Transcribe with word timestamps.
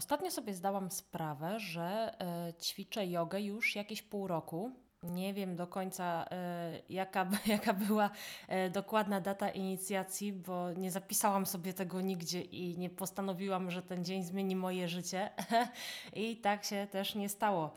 Ostatnio 0.00 0.30
sobie 0.30 0.54
zdałam 0.54 0.90
sprawę, 0.90 1.60
że 1.60 2.14
e, 2.20 2.52
ćwiczę 2.62 3.06
jogę 3.06 3.40
już 3.40 3.76
jakieś 3.76 4.02
pół 4.02 4.26
roku. 4.26 4.70
Nie 5.02 5.34
wiem 5.34 5.56
do 5.56 5.66
końca, 5.66 6.26
e, 6.30 6.80
jaka, 6.88 7.26
jaka 7.46 7.72
była 7.72 8.10
e, 8.48 8.70
dokładna 8.70 9.20
data 9.20 9.48
inicjacji, 9.48 10.32
bo 10.32 10.72
nie 10.72 10.90
zapisałam 10.90 11.46
sobie 11.46 11.72
tego 11.72 12.00
nigdzie 12.00 12.40
i 12.40 12.78
nie 12.78 12.90
postanowiłam, 12.90 13.70
że 13.70 13.82
ten 13.82 14.04
dzień 14.04 14.22
zmieni 14.22 14.56
moje 14.56 14.88
życie. 14.88 15.30
I 16.16 16.36
tak 16.36 16.64
się 16.64 16.86
też 16.90 17.14
nie 17.14 17.28
stało. 17.28 17.74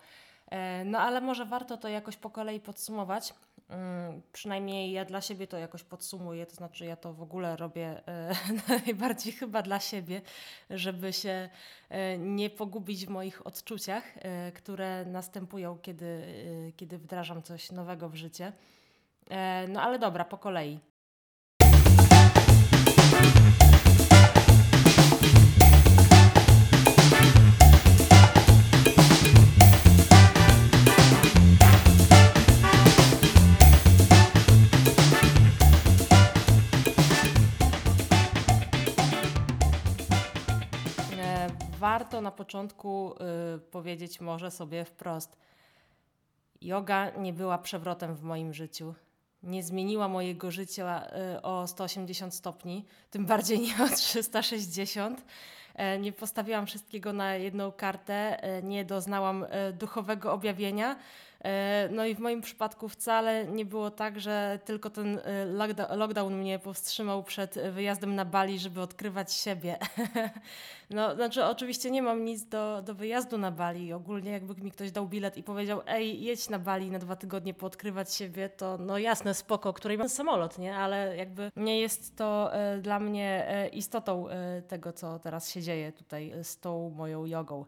No 0.85 0.99
ale 0.99 1.21
może 1.21 1.45
warto 1.45 1.77
to 1.77 1.87
jakoś 1.87 2.17
po 2.17 2.29
kolei 2.29 2.59
podsumować. 2.59 3.33
Mm, 3.69 4.21
przynajmniej 4.31 4.91
ja 4.91 5.05
dla 5.05 5.21
siebie 5.21 5.47
to 5.47 5.57
jakoś 5.57 5.83
podsumuję, 5.83 6.45
to 6.45 6.55
znaczy 6.55 6.85
ja 6.85 6.95
to 6.95 7.13
w 7.13 7.21
ogóle 7.21 7.55
robię 7.55 8.07
e, 8.07 8.35
najbardziej 8.85 9.33
chyba 9.33 9.61
dla 9.61 9.79
siebie, 9.79 10.21
żeby 10.69 11.13
się 11.13 11.49
e, 11.89 12.17
nie 12.17 12.49
pogubić 12.49 13.05
w 13.05 13.09
moich 13.09 13.47
odczuciach, 13.47 14.03
e, 14.17 14.51
które 14.51 15.05
następują, 15.05 15.77
kiedy, 15.77 16.23
kiedy 16.75 16.97
wdrażam 16.97 17.43
coś 17.43 17.71
nowego 17.71 18.09
w 18.09 18.15
życie. 18.15 18.53
No 19.67 19.81
ale 19.81 19.99
dobra, 19.99 20.25
po 20.25 20.37
kolei. 20.37 20.79
Warto 41.79 42.21
na 42.21 42.31
początku 42.31 43.15
y, 43.55 43.59
powiedzieć 43.59 44.21
może 44.21 44.51
sobie 44.51 44.85
wprost: 44.85 45.37
Yoga 46.61 47.09
nie 47.09 47.33
była 47.33 47.57
przewrotem 47.57 48.15
w 48.15 48.23
moim 48.23 48.53
życiu. 48.53 48.93
Nie 49.43 49.63
zmieniła 49.63 50.07
mojego 50.07 50.51
życia 50.51 51.07
y, 51.35 51.41
o 51.41 51.67
180 51.67 52.33
stopni, 52.33 52.85
tym 53.09 53.25
bardziej 53.25 53.59
nie 53.59 53.83
o 53.83 53.89
360. 53.95 55.25
E, 55.75 55.99
nie 55.99 56.11
postawiłam 56.11 56.65
wszystkiego 56.65 57.13
na 57.13 57.35
jedną 57.35 57.71
kartę, 57.71 58.43
e, 58.43 58.63
nie 58.63 58.85
doznałam 58.85 59.45
e, 59.49 59.73
duchowego 59.73 60.33
objawienia 60.33 60.95
no 61.91 62.05
i 62.05 62.15
w 62.15 62.19
moim 62.19 62.41
przypadku 62.41 62.89
wcale 62.89 63.45
nie 63.45 63.65
było 63.65 63.91
tak, 63.91 64.19
że 64.19 64.59
tylko 64.65 64.89
ten 64.89 65.19
e, 65.23 65.45
lockdown 65.95 66.35
mnie 66.35 66.59
powstrzymał 66.59 67.23
przed 67.23 67.59
wyjazdem 67.71 68.15
na 68.15 68.25
Bali, 68.25 68.59
żeby 68.59 68.81
odkrywać 68.81 69.33
siebie. 69.33 69.77
No, 70.89 71.15
znaczy 71.15 71.45
oczywiście 71.45 71.91
nie 71.91 72.01
mam 72.01 72.25
nic 72.25 72.45
do, 72.45 72.81
do 72.81 72.95
wyjazdu 72.95 73.37
na 73.37 73.51
Bali. 73.51 73.93
Ogólnie 73.93 74.31
jakby 74.31 74.61
mi 74.61 74.71
ktoś 74.71 74.91
dał 74.91 75.07
bilet 75.07 75.37
i 75.37 75.43
powiedział, 75.43 75.81
ej, 75.87 76.23
jedź 76.23 76.49
na 76.49 76.59
Bali 76.59 76.91
na 76.91 76.99
dwa 76.99 77.15
tygodnie 77.15 77.53
poodkrywać 77.53 78.13
siebie, 78.13 78.49
to 78.49 78.77
no 78.77 78.97
jasne, 78.97 79.33
spoko, 79.33 79.73
której 79.73 79.97
mam 79.97 80.09
samolot, 80.09 80.57
nie? 80.57 80.75
Ale 80.75 81.17
jakby 81.17 81.51
nie 81.55 81.81
jest 81.81 82.17
to 82.17 82.53
e, 82.53 82.77
dla 82.77 82.99
mnie 82.99 83.47
istotą 83.71 84.27
tego, 84.67 84.93
co 84.93 85.19
teraz 85.19 85.49
się 85.49 85.61
dzieje 85.61 85.91
tutaj 85.91 86.33
z 86.43 86.59
tą 86.59 86.89
moją 86.89 87.25
jogą. 87.25 87.65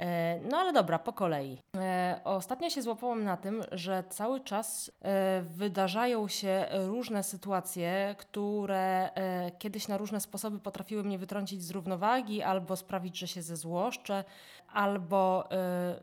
E, 0.00 0.40
no 0.50 0.56
ale 0.58 0.72
dobra, 0.72 0.98
po 0.98 1.12
kolei. 1.12 1.62
E, 1.76 2.20
ostatnio 2.24 2.70
się 2.70 2.82
złapałam 2.82 3.24
na 3.24 3.36
tym, 3.36 3.64
że 3.72 4.04
cały 4.10 4.40
czas 4.40 4.90
e, 5.02 5.42
wydarzają 5.42 6.28
się 6.28 6.66
różne 6.72 7.22
sytuacje, 7.22 8.14
które 8.18 9.10
kiedyś 9.58 9.88
na 9.88 9.98
różne 9.98 10.20
sposoby 10.20 10.58
potrafiły 10.58 11.04
mnie 11.04 11.18
wytrącić 11.18 11.62
z 11.62 11.70
równowagi 11.70 12.42
albo 12.42 12.76
sprawić, 12.76 13.18
że 13.18 13.28
się 13.28 13.42
zezłoszczę, 13.42 14.24
albo 14.72 15.48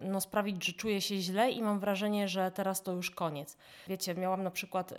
no, 0.01 0.21
sprawić, 0.21 0.65
że 0.65 0.73
czuję 0.73 1.01
się 1.01 1.17
źle 1.17 1.51
i 1.51 1.61
mam 1.61 1.79
wrażenie, 1.79 2.27
że 2.27 2.51
teraz 2.51 2.83
to 2.83 2.91
już 2.91 3.11
koniec. 3.11 3.57
Wiecie, 3.87 4.15
miałam 4.15 4.43
na 4.43 4.51
przykład 4.51 4.93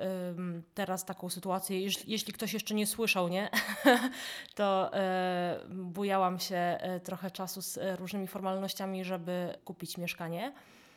teraz 0.75 1.05
taką 1.05 1.29
sytuację, 1.29 1.81
jeśli 2.07 2.33
ktoś 2.33 2.53
jeszcze 2.53 2.75
nie 2.75 2.87
słyszał, 2.87 3.29
nie? 3.29 3.51
to 4.55 4.91
bujałam 5.69 6.39
się 6.39 6.79
trochę 7.05 7.31
czasu 7.31 7.63
z 7.63 7.79
różnymi 7.99 8.27
formalnościami, 8.27 8.86
żeby 9.05 9.55
kupić 9.65 9.99
mieszkanie. 9.99 10.53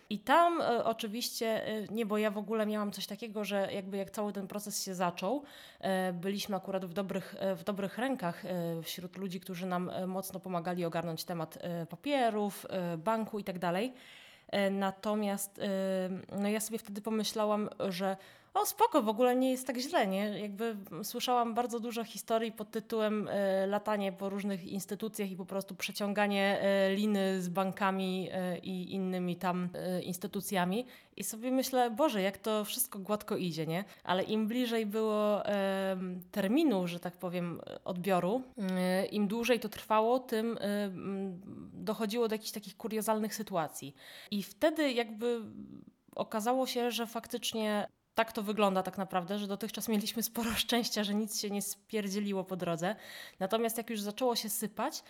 I 0.09 0.19
tam 0.19 0.61
e, 0.61 0.83
oczywiście, 0.85 1.67
e, 1.67 1.87
nie, 1.91 2.05
bo 2.05 2.17
ja 2.17 2.31
w 2.31 2.37
ogóle 2.37 2.65
miałam 2.65 2.91
coś 2.91 3.07
takiego, 3.07 3.43
że 3.45 3.73
jakby 3.73 3.97
jak 3.97 4.11
cały 4.11 4.33
ten 4.33 4.47
proces 4.47 4.83
się 4.83 4.95
zaczął, 4.95 5.43
e, 5.79 6.13
byliśmy 6.13 6.55
akurat 6.55 6.85
w 6.85 6.93
dobrych, 6.93 7.35
w 7.55 7.63
dobrych 7.63 7.97
rękach 7.97 8.43
wśród 8.83 9.17
ludzi, 9.17 9.39
którzy 9.39 9.65
nam 9.65 9.91
mocno 10.07 10.39
pomagali 10.39 10.85
ogarnąć 10.85 11.23
temat 11.23 11.57
papierów, 11.89 12.65
banku 12.97 13.39
i 13.39 13.43
tak 13.43 13.59
dalej. 13.59 13.93
Natomiast 14.71 15.61
no 16.41 16.49
ja 16.49 16.59
sobie 16.59 16.79
wtedy 16.79 17.01
pomyślałam, 17.01 17.69
że 17.89 18.17
o 18.53 18.65
spoko, 18.65 19.01
w 19.01 19.09
ogóle 19.09 19.35
nie 19.35 19.51
jest 19.51 19.67
tak 19.67 19.77
źle, 19.77 20.07
nie? 20.07 20.39
Jakby 20.39 20.75
słyszałam 21.03 21.53
bardzo 21.53 21.79
dużo 21.79 22.03
historii 22.03 22.51
pod 22.51 22.71
tytułem 22.71 23.27
e, 23.27 23.67
latanie 23.67 24.11
po 24.11 24.29
różnych 24.29 24.63
instytucjach 24.63 25.31
i 25.31 25.35
po 25.35 25.45
prostu 25.45 25.75
przeciąganie 25.75 26.61
e, 26.61 26.95
liny 26.95 27.41
z 27.41 27.49
bankami 27.49 28.29
e, 28.31 28.57
i 28.57 28.93
innymi 28.93 29.35
tam 29.35 29.69
instytucjami 30.03 30.85
i 31.17 31.23
sobie 31.23 31.51
myślę, 31.51 31.91
Boże, 31.91 32.21
jak 32.21 32.37
to 32.37 32.65
wszystko 32.65 32.99
gładko 32.99 33.37
idzie, 33.37 33.67
nie? 33.67 33.83
Ale 34.03 34.23
im 34.23 34.47
bliżej 34.47 34.85
było 34.85 35.43
terminu, 36.31 36.87
że 36.87 36.99
tak 36.99 37.17
powiem, 37.17 37.61
odbioru, 37.85 38.41
im 39.11 39.27
dłużej 39.27 39.59
to 39.59 39.69
trwało, 39.69 40.19
tym 40.19 40.57
dochodziło 41.73 42.27
do 42.27 42.35
jakichś 42.35 42.51
takich 42.51 42.77
kuriozalnych 42.77 43.35
sytuacji. 43.35 43.95
I 44.31 44.43
wtedy 44.43 44.91
jakby 44.91 45.41
okazało 46.15 46.67
się, 46.67 46.91
że 46.91 47.07
faktycznie 47.07 47.87
tak 48.19 48.31
to 48.31 48.43
wygląda 48.43 48.83
tak 48.83 48.97
naprawdę, 48.97 49.39
że 49.39 49.47
dotychczas 49.47 49.87
mieliśmy 49.87 50.23
sporo 50.23 50.51
szczęścia, 50.65 51.03
że 51.03 51.13
nic 51.13 51.39
się 51.39 51.49
nie 51.49 51.61
spierdzieliło 51.61 52.43
po 52.43 52.55
drodze. 52.55 52.95
Natomiast 53.39 53.77
jak 53.77 53.89
już 53.89 54.01
zaczęło 54.01 54.35
się 54.35 54.49
sypać, 54.49 55.03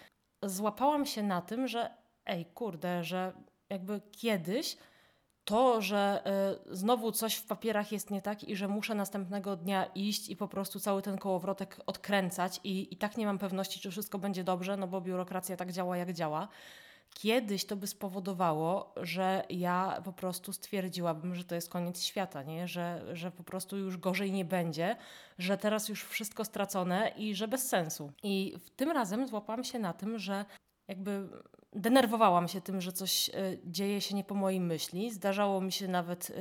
złapałam 0.44 1.06
się 1.06 1.24
na 1.24 1.42
tym, 1.42 1.68
że 1.68 1.90
ej, 2.26 2.46
kurde, 2.46 3.04
że 3.04 3.34
jakby 3.70 4.02
kiedyś 4.12 4.78
to, 5.44 5.82
że 5.82 6.24
y, 6.72 6.76
znowu 6.76 7.12
coś 7.12 7.36
w 7.36 7.46
papierach 7.46 7.92
jest 7.92 8.12
nie 8.12 8.22
tak 8.22 8.44
i 8.44 8.56
że 8.56 8.68
muszę 8.68 8.96
następnego 8.96 9.56
dnia 9.56 9.86
iść 9.86 10.30
i 10.30 10.36
po 10.36 10.48
prostu 10.48 10.80
cały 10.80 11.02
ten 11.02 11.18
kołowrotek 11.18 11.80
odkręcać 11.86 12.60
i, 12.64 12.94
i 12.94 12.98
tak 12.98 13.18
nie 13.18 13.26
mam 13.26 13.38
pewności, 13.38 13.80
czy 13.80 13.92
wszystko 13.92 14.20
będzie 14.20 14.44
dobrze, 14.44 14.78
no 14.78 14.88
bo 14.88 15.02
biurokracja 15.02 15.58
tak 15.58 15.72
działa, 15.72 15.98
jak 15.98 16.14
działa 16.14 16.48
Kiedyś 17.14 17.66
to 17.66 17.76
by 17.76 17.88
spowodowało, 17.88 18.94
że 18.98 19.44
ja 19.50 20.02
po 20.06 20.14
prostu 20.14 20.54
stwierdziłabym, 20.54 21.36
że 21.36 21.44
to 21.44 21.56
jest 21.56 21.70
koniec 21.70 22.02
świata, 22.02 22.44
nie? 22.44 22.68
Że, 22.68 23.06
że 23.14 23.32
po 23.32 23.44
prostu 23.44 23.78
już 23.78 23.98
gorzej 23.98 24.32
nie 24.32 24.46
będzie, 24.46 24.96
że 25.38 25.58
teraz 25.58 25.90
już 25.90 26.04
wszystko 26.04 26.46
stracone 26.46 27.12
i 27.18 27.36
że 27.36 27.48
bez 27.48 27.68
sensu. 27.68 28.12
I 28.24 28.56
tym 28.76 28.92
razem 28.92 29.28
złapałam 29.28 29.64
się 29.64 29.80
na 29.80 29.94
tym, 29.94 30.20
że 30.20 30.46
jakby 30.88 31.30
denerwowałam 31.74 32.48
się 32.48 32.62
tym, 32.62 32.82
że 32.82 32.92
coś 32.92 33.30
y, 33.30 33.60
dzieje 33.66 34.02
się 34.02 34.16
nie 34.16 34.24
po 34.24 34.36
mojej 34.36 34.60
myśli. 34.60 35.12
Zdarzało 35.12 35.62
mi 35.62 35.72
się 35.72 35.88
nawet, 35.88 36.30
y, 36.30 36.34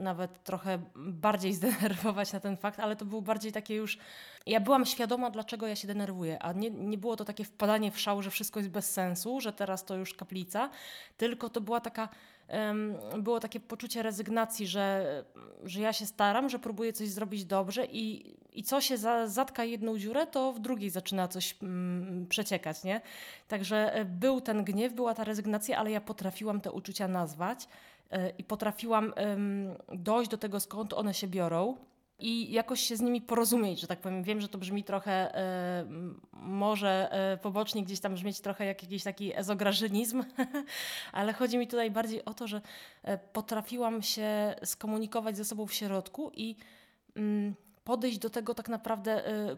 nawet 0.00 0.42
trochę 0.44 0.78
bardziej 0.96 1.54
zdenerwować 1.60 2.32
na 2.32 2.40
ten 2.40 2.56
fakt, 2.56 2.80
ale 2.80 2.96
to 2.96 3.04
było 3.04 3.22
bardziej 3.22 3.52
takie 3.52 3.74
już. 3.74 3.98
Ja 4.46 4.60
byłam 4.60 4.86
świadoma, 4.86 5.30
dlaczego 5.30 5.66
ja 5.66 5.76
się 5.76 5.88
denerwuję, 5.88 6.42
a 6.42 6.52
nie, 6.52 6.70
nie 6.70 6.98
było 6.98 7.16
to 7.16 7.24
takie 7.24 7.44
wpadanie 7.44 7.90
w 7.90 8.00
szał, 8.00 8.22
że 8.22 8.30
wszystko 8.30 8.60
jest 8.60 8.70
bez 8.70 8.92
sensu, 8.92 9.40
że 9.40 9.52
teraz 9.52 9.84
to 9.84 9.96
już 9.96 10.14
kaplica, 10.14 10.70
tylko 11.16 11.48
to 11.48 11.60
była 11.60 11.80
taka 11.80 12.08
było 13.18 13.40
takie 13.40 13.60
poczucie 13.60 14.02
rezygnacji, 14.02 14.66
że, 14.66 15.24
że 15.64 15.80
ja 15.80 15.92
się 15.92 16.06
staram, 16.06 16.48
że 16.48 16.58
próbuję 16.58 16.92
coś 16.92 17.08
zrobić 17.08 17.44
dobrze 17.44 17.86
i, 17.86 18.34
i 18.52 18.62
co 18.62 18.80
się 18.80 18.98
za, 18.98 19.26
zatka 19.26 19.64
jedną 19.64 19.98
dziurę, 19.98 20.26
to 20.26 20.52
w 20.52 20.60
drugiej 20.60 20.90
zaczyna 20.90 21.28
coś 21.28 21.56
mm, 21.62 22.26
przeciekać, 22.26 22.84
nie? 22.84 23.00
Także 23.48 23.94
e, 23.94 24.04
był 24.04 24.40
ten 24.40 24.64
gniew, 24.64 24.92
była 24.92 25.14
ta 25.14 25.24
rezygnacja, 25.24 25.78
ale 25.78 25.90
ja 25.90 26.00
potrafiłam 26.00 26.60
te 26.60 26.72
uczucia 26.72 27.08
nazwać 27.08 27.68
e, 28.10 28.30
i 28.30 28.44
potrafiłam 28.44 29.14
dojść 29.88 30.30
do 30.30 30.38
tego, 30.38 30.60
skąd 30.60 30.92
one 30.92 31.14
się 31.14 31.26
biorą 31.26 31.76
i 32.18 32.52
jakoś 32.52 32.80
się 32.80 32.96
z 32.96 33.00
nimi 33.00 33.20
porozumieć, 33.20 33.80
że 33.80 33.86
tak 33.86 34.00
powiem. 34.00 34.22
Wiem, 34.22 34.40
że 34.40 34.48
to 34.48 34.58
brzmi 34.58 34.84
trochę, 34.84 35.34
e, 35.34 35.84
może 36.32 37.12
e, 37.12 37.36
pobocznie 37.36 37.82
gdzieś 37.82 38.00
tam 38.00 38.14
brzmieć 38.14 38.40
trochę 38.40 38.64
jak 38.64 38.82
jakiś 38.82 39.02
taki 39.02 39.36
ezograżynizm, 39.36 40.24
ale 41.12 41.32
chodzi 41.32 41.58
mi 41.58 41.66
tutaj 41.66 41.90
bardziej 41.90 42.24
o 42.24 42.34
to, 42.34 42.46
że 42.46 42.60
e, 43.02 43.18
potrafiłam 43.18 44.02
się 44.02 44.54
skomunikować 44.64 45.36
ze 45.36 45.44
sobą 45.44 45.66
w 45.66 45.72
środku 45.72 46.30
i 46.34 46.56
mm, 47.16 47.54
podejść 47.88 48.18
do 48.18 48.30
tego 48.30 48.54
tak 48.54 48.68
naprawdę, 48.68 49.28
y, 49.52 49.56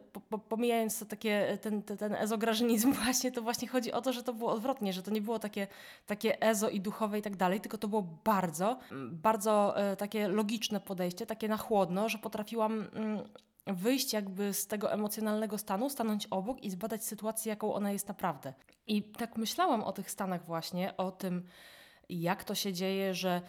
pomijając 0.49 0.99
to 0.99 1.05
takie, 1.05 1.59
ten, 1.61 1.83
ten 1.83 2.15
ezograżynizm 2.15 2.93
właśnie, 3.03 3.33
to 3.33 3.43
właśnie 3.43 3.69
chodzi 3.69 3.93
o 3.93 4.03
to, 4.03 4.13
że 4.13 4.23
to 4.23 4.33
było 4.33 4.53
odwrotnie, 4.53 4.93
że 4.93 5.03
to 5.03 5.11
nie 5.11 5.21
było 5.21 5.39
takie, 5.39 5.67
takie 6.07 6.43
ezo 6.43 6.69
i 6.69 6.81
duchowe 6.81 7.19
i 7.19 7.23
tak 7.23 7.37
dalej, 7.37 7.61
tylko 7.61 7.79
to 7.79 7.89
było 7.89 8.03
bardzo, 8.25 8.79
bardzo 9.11 9.75
y, 9.93 9.97
takie 9.97 10.29
logiczne 10.29 10.81
podejście, 10.81 11.27
takie 11.27 11.49
na 11.49 11.57
chłodno, 11.57 12.09
że 12.09 12.19
potrafiłam 12.19 12.87
mm, 12.95 13.21
wyjść 13.67 14.13
jakby 14.13 14.55
z 14.55 14.67
tego 14.67 14.93
emocjonalnego 14.93 15.59
stanu, 15.59 15.91
stanąć 15.91 16.27
obok 16.27 16.63
i 16.63 16.71
zbadać 16.71 17.05
sytuację, 17.05 17.51
jaką 17.51 17.75
ona 17.75 17.93
jest 17.93 18.09
naprawdę. 18.09 18.55
I 18.87 19.03
tak 19.03 19.37
myślałam 19.37 19.83
o 19.83 19.93
tych 19.93 20.11
stanach 20.11 20.45
właśnie, 20.45 20.97
o 20.97 21.11
tym, 21.11 21.45
jak 22.09 22.45
to 22.45 22.55
się 22.55 22.73
dzieje, 22.73 23.15
że 23.15 23.43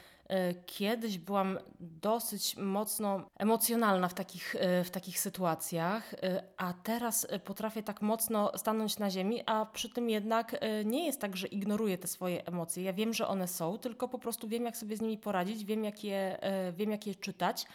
kiedyś 0.65 1.17
byłam 1.17 1.59
dosyć 1.79 2.57
mocno 2.57 3.29
emocjonalna 3.39 4.07
w 4.07 4.13
takich, 4.13 4.55
e, 4.55 4.83
w 4.83 4.91
takich 4.91 5.19
sytuacjach, 5.19 6.13
e, 6.13 6.43
a 6.57 6.73
teraz 6.73 7.27
potrafię 7.45 7.83
tak 7.83 8.01
mocno 8.01 8.51
stanąć 8.55 8.99
na 8.99 9.09
ziemi, 9.09 9.43
a 9.45 9.65
przy 9.65 9.89
tym 9.89 10.09
jednak 10.09 10.55
nie 10.85 11.05
jest 11.05 11.21
tak, 11.21 11.37
że 11.37 11.47
ignoruję 11.47 11.97
te 11.97 12.07
swoje 12.07 12.45
emocje. 12.45 12.83
Ja 12.83 12.93
wiem, 12.93 13.13
że 13.13 13.27
one 13.27 13.47
są, 13.47 13.77
tylko 13.77 14.07
po 14.07 14.19
prostu 14.19 14.47
wiem, 14.47 14.65
jak 14.65 14.77
sobie 14.77 14.97
z 14.97 15.01
nimi 15.01 15.17
poradzić, 15.17 15.65
wiem, 15.65 15.83
jak 15.83 16.03
je, 16.03 16.37
wiem, 16.73 16.91
jak 16.91 17.07
je 17.07 17.15
czytać. 17.15 17.65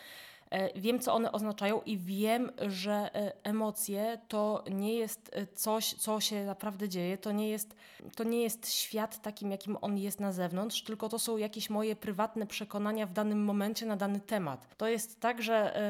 E, 0.50 0.80
wiem, 0.80 0.98
co 0.98 1.14
one 1.14 1.32
oznaczają 1.32 1.82
i 1.82 1.98
wiem, 1.98 2.52
że 2.68 3.14
e, 3.14 3.32
emocje 3.42 4.18
to 4.28 4.64
nie 4.70 4.94
jest 4.94 5.30
e, 5.32 5.46
coś, 5.46 5.94
co 5.94 6.20
się 6.20 6.44
naprawdę 6.44 6.88
dzieje, 6.88 7.18
to 7.18 7.32
nie 7.32 7.48
jest, 7.48 7.76
to 8.16 8.24
nie 8.24 8.42
jest 8.42 8.72
świat 8.72 9.22
takim, 9.22 9.50
jakim 9.50 9.76
on 9.80 9.98
jest 9.98 10.20
na 10.20 10.32
zewnątrz, 10.32 10.82
tylko 10.82 11.08
to 11.08 11.18
są 11.18 11.36
jakieś 11.36 11.70
moje 11.70 11.96
prywatne 11.96 12.46
przekonania 12.46 13.06
w 13.06 13.12
danym 13.12 13.44
momencie 13.44 13.86
na 13.86 13.96
dany 13.96 14.20
temat. 14.20 14.76
To 14.76 14.88
jest 14.88 15.20
tak, 15.20 15.42
że 15.42 15.80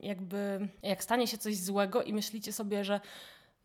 jakby 0.00 0.68
jak 0.82 1.04
stanie 1.04 1.26
się 1.26 1.38
coś 1.38 1.56
złego 1.56 2.02
i 2.02 2.12
myślicie 2.12 2.52
sobie, 2.52 2.84
że 2.84 3.00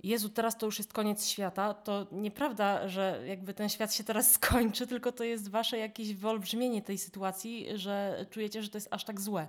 Jezu, 0.04 0.30
teraz 0.30 0.58
to 0.58 0.66
już 0.66 0.78
jest 0.78 0.94
koniec 0.94 1.28
świata, 1.28 1.74
to 1.74 2.08
nieprawda, 2.12 2.88
że 2.88 3.22
jakby 3.28 3.54
ten 3.54 3.70
świat 3.70 3.94
się 3.94 4.04
teraz 4.04 4.32
skończy, 4.42 4.88
tylko 4.88 5.12
to 5.12 5.24
jest 5.24 5.50
wasze 5.50 5.78
jakieś 5.78 6.14
wyolbrzymienie 6.14 6.82
tej 6.82 6.98
sytuacji, 6.98 7.68
że 7.76 8.26
czujecie, 8.30 8.64
że 8.64 8.70
to 8.70 8.78
jest 8.78 8.88
aż 8.92 9.04
tak 9.04 9.22
złe. 9.22 9.48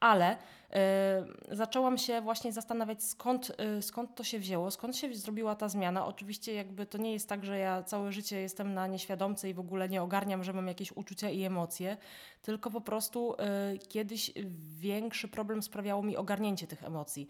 Ale 0.00 0.36
y, 0.36 1.56
zaczęłam 1.56 1.98
się 1.98 2.20
właśnie 2.20 2.52
zastanawiać, 2.52 3.04
skąd, 3.04 3.52
y, 3.78 3.82
skąd 3.82 4.14
to 4.14 4.24
się 4.24 4.38
wzięło, 4.38 4.70
skąd 4.70 4.96
się 4.96 5.14
zrobiła 5.14 5.54
ta 5.54 5.68
zmiana. 5.68 6.06
Oczywiście 6.06 6.54
jakby 6.54 6.86
to 6.86 6.98
nie 6.98 7.12
jest 7.12 7.28
tak, 7.28 7.44
że 7.44 7.58
ja 7.58 7.82
całe 7.82 8.12
życie 8.12 8.40
jestem 8.40 8.74
na 8.74 8.86
nieświadomce 8.86 9.50
i 9.50 9.54
w 9.54 9.60
ogóle 9.60 9.88
nie 9.88 10.02
ogarniam, 10.02 10.44
że 10.44 10.52
mam 10.52 10.68
jakieś 10.68 10.92
uczucia 10.92 11.30
i 11.30 11.42
emocje, 11.42 11.96
tylko 12.42 12.70
po 12.70 12.80
prostu 12.80 13.34
y, 13.34 13.78
kiedyś 13.78 14.32
większy 14.78 15.28
problem 15.28 15.62
sprawiało 15.62 16.02
mi 16.02 16.16
ogarnięcie 16.16 16.66
tych 16.66 16.84
emocji. 16.84 17.28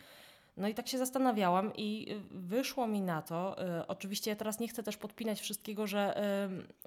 No 0.57 0.69
i 0.69 0.75
tak 0.75 0.89
się 0.89 0.99
zastanawiałam 0.99 1.73
i 1.77 2.07
y, 2.11 2.21
wyszło 2.31 2.87
mi 2.87 3.01
na 3.01 3.23
to, 3.23 3.67
y, 3.81 3.87
oczywiście 3.87 4.31
ja 4.31 4.37
teraz 4.37 4.61
nie 4.61 4.69
chcę 4.69 4.83
też 4.83 4.97
podpinać 4.97 5.41
wszystkiego, 5.41 5.87
że 5.87 6.23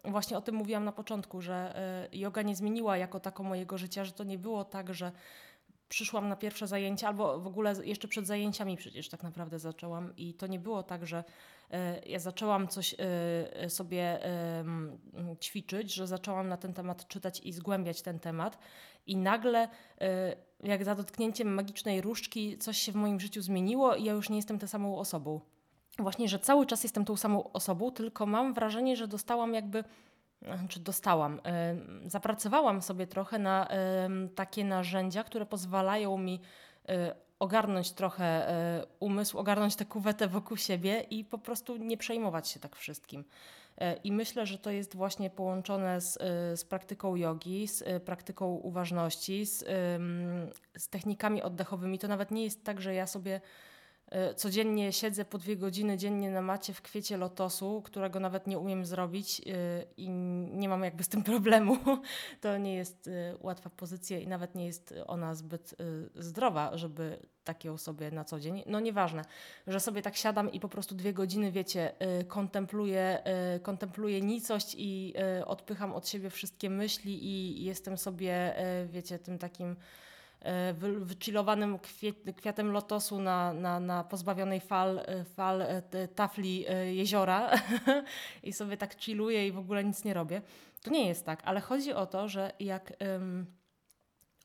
y, 0.05 0.11
właśnie 0.11 0.37
o 0.37 0.41
tym 0.41 0.55
mówiłam 0.55 0.85
na 0.85 0.91
początku, 0.91 1.41
że 1.41 1.75
y, 2.13 2.17
yoga 2.17 2.41
nie 2.41 2.55
zmieniła 2.55 2.97
jako 2.97 3.19
tako 3.19 3.43
mojego 3.43 3.77
życia, 3.77 4.05
że 4.05 4.11
to 4.11 4.23
nie 4.23 4.37
było 4.37 4.65
tak, 4.65 4.93
że 4.93 5.11
przyszłam 5.89 6.29
na 6.29 6.35
pierwsze 6.35 6.67
zajęcia, 6.67 7.07
albo 7.07 7.39
w 7.39 7.47
ogóle 7.47 7.73
jeszcze 7.83 8.07
przed 8.07 8.27
zajęciami 8.27 8.77
przecież 8.77 9.09
tak 9.09 9.23
naprawdę 9.23 9.59
zaczęłam 9.59 10.15
i 10.17 10.33
to 10.33 10.47
nie 10.47 10.59
było 10.59 10.83
tak, 10.83 11.07
że 11.07 11.23
y, 11.73 11.75
ja 12.09 12.19
zaczęłam 12.19 12.67
coś 12.67 12.95
y, 13.65 13.69
sobie 13.69 14.19
ćwiczyć, 15.41 15.93
że 15.93 16.07
zaczęłam 16.07 16.47
na 16.49 16.57
ten 16.57 16.73
temat 16.73 17.07
czytać 17.07 17.39
i 17.39 17.53
zgłębiać 17.53 18.01
ten 18.01 18.19
temat 18.19 18.57
i 19.07 19.17
nagle 19.17 19.69
jak 20.63 20.83
za 20.83 20.95
dotknięciem 20.95 21.53
magicznej 21.53 22.01
różdżki 22.01 22.57
coś 22.57 22.77
się 22.77 22.91
w 22.91 22.95
moim 22.95 23.19
życiu 23.19 23.41
zmieniło 23.41 23.95
i 23.95 24.03
ja 24.03 24.13
już 24.13 24.29
nie 24.29 24.35
jestem 24.35 24.59
tą 24.59 24.67
samą 24.67 24.97
osobą. 24.97 25.41
Właśnie, 25.99 26.29
że 26.29 26.39
cały 26.39 26.65
czas 26.65 26.83
jestem 26.83 27.05
tą 27.05 27.17
samą 27.17 27.51
osobą, 27.51 27.91
tylko 27.91 28.25
mam 28.25 28.53
wrażenie, 28.53 28.95
że 28.95 29.07
dostałam 29.07 29.53
jakby, 29.53 29.83
czy 30.69 30.79
dostałam, 30.79 31.41
zapracowałam 32.05 32.81
sobie 32.81 33.07
trochę 33.07 33.39
na 33.39 33.67
takie 34.35 34.65
narzędzia, 34.65 35.23
które 35.23 35.45
pozwalają 35.45 36.17
mi 36.17 36.41
e, 36.89 37.15
ogarnąć 37.39 37.91
trochę 37.91 38.49
e, 38.49 38.85
umysł, 38.99 39.37
ogarnąć 39.37 39.75
tę 39.75 39.85
kuwetę 39.85 40.27
wokół 40.27 40.57
siebie 40.57 40.99
i 41.09 41.25
po 41.25 41.37
prostu 41.37 41.77
nie 41.77 41.97
przejmować 41.97 42.47
się 42.47 42.59
tak 42.59 42.75
wszystkim. 42.75 43.23
E, 43.77 43.95
I 43.95 44.11
myślę, 44.11 44.45
że 44.45 44.57
to 44.57 44.71
jest 44.71 44.95
właśnie 44.95 45.29
połączone 45.29 46.01
z, 46.01 46.17
e, 46.17 46.57
z 46.57 46.65
praktyką 46.65 47.15
jogi, 47.15 47.67
z 47.67 47.81
e, 47.81 47.99
praktyką 47.99 48.55
uważności, 48.55 49.45
z, 49.45 49.59
z 50.77 50.89
technikami 50.89 51.41
oddechowymi. 51.41 51.99
To 51.99 52.07
nawet 52.07 52.31
nie 52.31 52.43
jest 52.43 52.63
tak, 52.63 52.81
że 52.81 52.93
ja 52.93 53.07
sobie 53.07 53.41
codziennie 54.35 54.93
siedzę 54.93 55.25
po 55.25 55.37
dwie 55.37 55.57
godziny 55.57 55.97
dziennie 55.97 56.31
na 56.31 56.41
macie 56.41 56.73
w 56.73 56.81
kwiecie 56.81 57.17
lotosu, 57.17 57.81
którego 57.85 58.19
nawet 58.19 58.47
nie 58.47 58.59
umiem 58.59 58.85
zrobić 58.85 59.41
i 59.97 60.09
nie 60.09 60.69
mam 60.69 60.83
jakby 60.83 61.03
z 61.03 61.07
tym 61.07 61.23
problemu. 61.33 61.77
To 62.41 62.57
nie 62.57 62.75
jest 62.75 63.09
łatwa 63.39 63.69
pozycja 63.69 64.19
i 64.19 64.27
nawet 64.27 64.55
nie 64.55 64.65
jest 64.65 64.93
ona 65.07 65.35
zbyt 65.35 65.75
zdrowa, 66.15 66.77
żeby 66.77 67.19
takie 67.43 67.77
sobie 67.77 68.11
na 68.11 68.23
co 68.23 68.39
dzień. 68.39 68.63
No 68.65 68.79
nieważne, 68.79 69.21
że 69.67 69.79
sobie 69.79 70.01
tak 70.01 70.15
siadam 70.15 70.51
i 70.51 70.59
po 70.59 70.69
prostu 70.69 70.95
dwie 70.95 71.13
godziny, 71.13 71.51
wiecie, 71.51 71.91
kontempluję, 72.27 73.23
kontempluję 73.61 74.21
nicość 74.21 74.75
i 74.77 75.13
odpycham 75.45 75.93
od 75.93 76.07
siebie 76.07 76.29
wszystkie 76.29 76.69
myśli 76.69 77.25
i 77.25 77.63
jestem 77.63 77.97
sobie, 77.97 78.55
wiecie, 78.85 79.19
tym 79.19 79.37
takim 79.37 79.75
wychillowanym 80.99 81.79
kwiatem 82.37 82.71
lotosu 82.71 83.19
na, 83.19 83.53
na, 83.53 83.79
na 83.79 84.03
pozbawionej 84.03 84.59
fal, 84.59 85.01
fal 85.35 85.63
tafli 86.15 86.65
jeziora 86.91 87.51
i 88.43 88.53
sobie 88.53 88.77
tak 88.77 88.95
chilluję 88.99 89.47
i 89.47 89.51
w 89.51 89.57
ogóle 89.57 89.83
nic 89.83 90.03
nie 90.03 90.13
robię. 90.13 90.41
To 90.81 90.91
nie 90.91 91.07
jest 91.07 91.25
tak, 91.25 91.41
ale 91.45 91.61
chodzi 91.61 91.93
o 91.93 92.05
to, 92.05 92.27
że 92.27 92.51
jak 92.59 92.93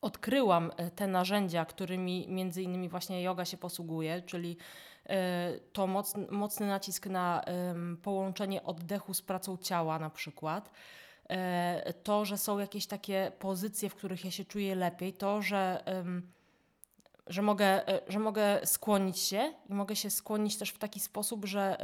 odkryłam 0.01 0.71
e, 0.77 0.91
te 0.91 1.07
narzędzia, 1.07 1.65
którymi 1.65 2.27
między 2.29 2.63
innymi 2.63 2.89
właśnie 2.89 3.23
yoga 3.23 3.45
się 3.45 3.57
posługuje, 3.57 4.23
czyli 4.23 4.57
e, 5.07 5.53
to 5.73 5.87
mocny, 5.87 6.27
mocny 6.31 6.67
nacisk 6.67 7.07
na 7.07 7.45
połączenie 8.03 8.63
oddechu 8.63 9.15
z 9.15 9.23
pracą 9.23 9.57
ciała 9.57 9.99
na 9.99 10.11
przykład. 10.11 10.71
E, 11.31 11.93
to, 12.03 12.25
że 12.25 12.39
są 12.39 12.59
jakieś 12.59 12.87
takie 12.87 13.33
pozycje, 13.39 13.89
w 13.89 13.95
których 13.95 14.25
ja 14.25 14.31
się 14.31 14.45
czuję 14.45 14.75
lepiej, 14.75 15.13
to, 15.13 15.43
że, 15.43 15.85
że, 17.27 17.43
mogę, 17.43 17.81
że 18.09 18.19
mogę 18.19 18.61
skłonić 18.65 19.19
się 19.19 19.55
i 19.69 19.75
mogę 19.75 19.97
się 19.97 20.11
skłonić 20.11 20.57
też 20.57 20.71
w 20.71 20.79
taki 20.79 21.01
sposób, 21.01 21.45
że 21.45 21.77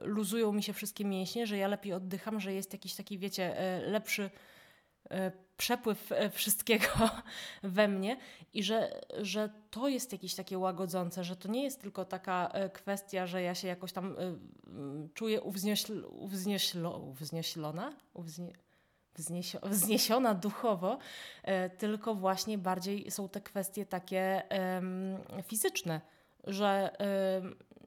luzują 0.00 0.52
mi 0.52 0.62
się 0.62 0.72
wszystkie 0.72 1.04
mięśnie, 1.04 1.46
że 1.46 1.56
ja 1.58 1.68
lepiej 1.68 1.92
oddycham, 1.92 2.40
że 2.40 2.52
jest 2.52 2.72
jakiś 2.72 2.94
taki, 2.94 3.18
wiecie, 3.18 3.56
lepszy 3.86 4.30
E, 5.10 5.32
przepływ 5.56 6.12
e, 6.12 6.30
wszystkiego 6.30 6.86
we 7.62 7.88
mnie 7.88 8.16
i 8.52 8.62
że, 8.62 9.00
że 9.18 9.50
to 9.70 9.88
jest 9.88 10.12
jakieś 10.12 10.34
takie 10.34 10.58
łagodzące, 10.58 11.24
że 11.24 11.36
to 11.36 11.48
nie 11.48 11.64
jest 11.64 11.80
tylko 11.80 12.04
taka 12.04 12.48
e, 12.48 12.70
kwestia, 12.70 13.26
że 13.26 13.42
ja 13.42 13.54
się 13.54 13.68
jakoś 13.68 13.92
tam 13.92 14.16
czuję 15.14 15.40
uwzniośl, 15.40 16.04
uwznioślo, 16.10 16.98
uwznioślona, 16.98 17.92
Uwznie, 18.14 18.52
wzniesio, 19.14 19.58
wzniesiona 19.62 20.34
duchowo, 20.34 20.98
tylko 21.78 22.14
właśnie 22.14 22.58
bardziej 22.58 23.10
są 23.10 23.28
te 23.28 23.40
kwestie 23.40 23.86
takie 23.86 24.42
fizyczne, 25.42 26.00
że 26.46 26.96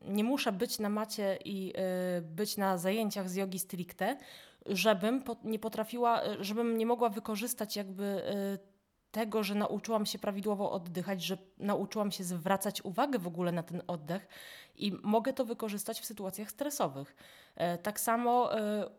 nie 0.01 0.23
muszę 0.23 0.51
być 0.51 0.79
na 0.79 0.89
macie 0.89 1.37
i 1.45 1.73
być 2.21 2.57
na 2.57 2.77
zajęciach 2.77 3.29
z 3.29 3.35
jogi 3.35 3.59
stricte, 3.59 4.17
żebym 4.65 5.23
nie 5.43 5.59
potrafiła, 5.59 6.21
żebym 6.39 6.77
nie 6.77 6.85
mogła 6.85 7.09
wykorzystać 7.09 7.75
jakby 7.75 8.03
y, 8.03 8.73
tego, 9.11 9.43
że 9.43 9.55
nauczyłam 9.55 10.05
się 10.05 10.19
prawidłowo 10.19 10.71
oddychać, 10.71 11.23
że 11.23 11.37
nauczyłam 11.57 12.11
się 12.11 12.23
zwracać 12.23 12.81
uwagę 12.85 13.19
w 13.19 13.27
ogóle 13.27 13.51
na 13.51 13.63
ten 13.63 13.81
oddech 13.87 14.27
i 14.75 14.91
mogę 15.03 15.33
to 15.33 15.45
wykorzystać 15.45 15.99
w 15.99 16.05
sytuacjach 16.05 16.51
stresowych. 16.51 17.15
E, 17.55 17.77
tak 17.77 17.99
samo 17.99 18.57
e, 18.59 18.89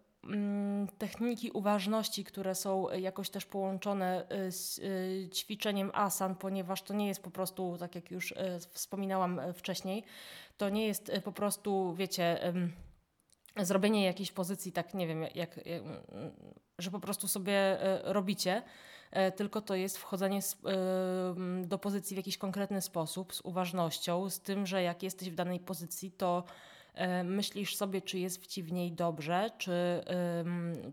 techniki 0.98 1.50
uważności, 1.50 2.24
które 2.24 2.54
są 2.54 2.90
jakoś 2.90 3.30
też 3.30 3.46
połączone 3.46 4.28
e, 4.28 4.52
z 4.52 4.80
ćwiczeniem 5.34 5.90
asan, 5.94 6.34
ponieważ 6.34 6.82
to 6.82 6.94
nie 6.94 7.08
jest 7.08 7.22
po 7.22 7.30
prostu, 7.30 7.76
tak 7.78 7.94
jak 7.94 8.10
już 8.10 8.34
wspominałam 8.70 9.40
wcześniej, 9.54 10.04
to 10.56 10.68
nie 10.68 10.86
jest 10.86 11.12
po 11.24 11.32
prostu, 11.32 11.94
wiecie, 11.94 12.52
zrobienie 13.56 14.04
jakiejś 14.04 14.32
pozycji, 14.32 14.72
tak 14.72 14.94
nie 14.94 15.06
wiem, 15.06 15.22
jak, 15.22 15.34
jak, 15.34 15.82
że 16.78 16.90
po 16.90 17.00
prostu 17.00 17.28
sobie 17.28 17.78
robicie, 18.02 18.62
tylko 19.36 19.60
to 19.60 19.74
jest 19.74 19.98
wchodzenie 19.98 20.40
do 21.62 21.78
pozycji 21.78 22.14
w 22.14 22.16
jakiś 22.16 22.38
konkretny 22.38 22.82
sposób, 22.82 23.34
z 23.34 23.40
uważnością, 23.40 24.30
z 24.30 24.40
tym, 24.40 24.66
że 24.66 24.82
jak 24.82 25.02
jesteś 25.02 25.30
w 25.30 25.34
danej 25.34 25.60
pozycji, 25.60 26.10
to 26.10 26.44
myślisz 27.24 27.76
sobie, 27.76 28.02
czy 28.02 28.18
jest 28.18 28.46
ci 28.46 28.62
w 28.62 28.72
niej 28.72 28.92
dobrze, 28.92 29.50
czy 29.58 30.04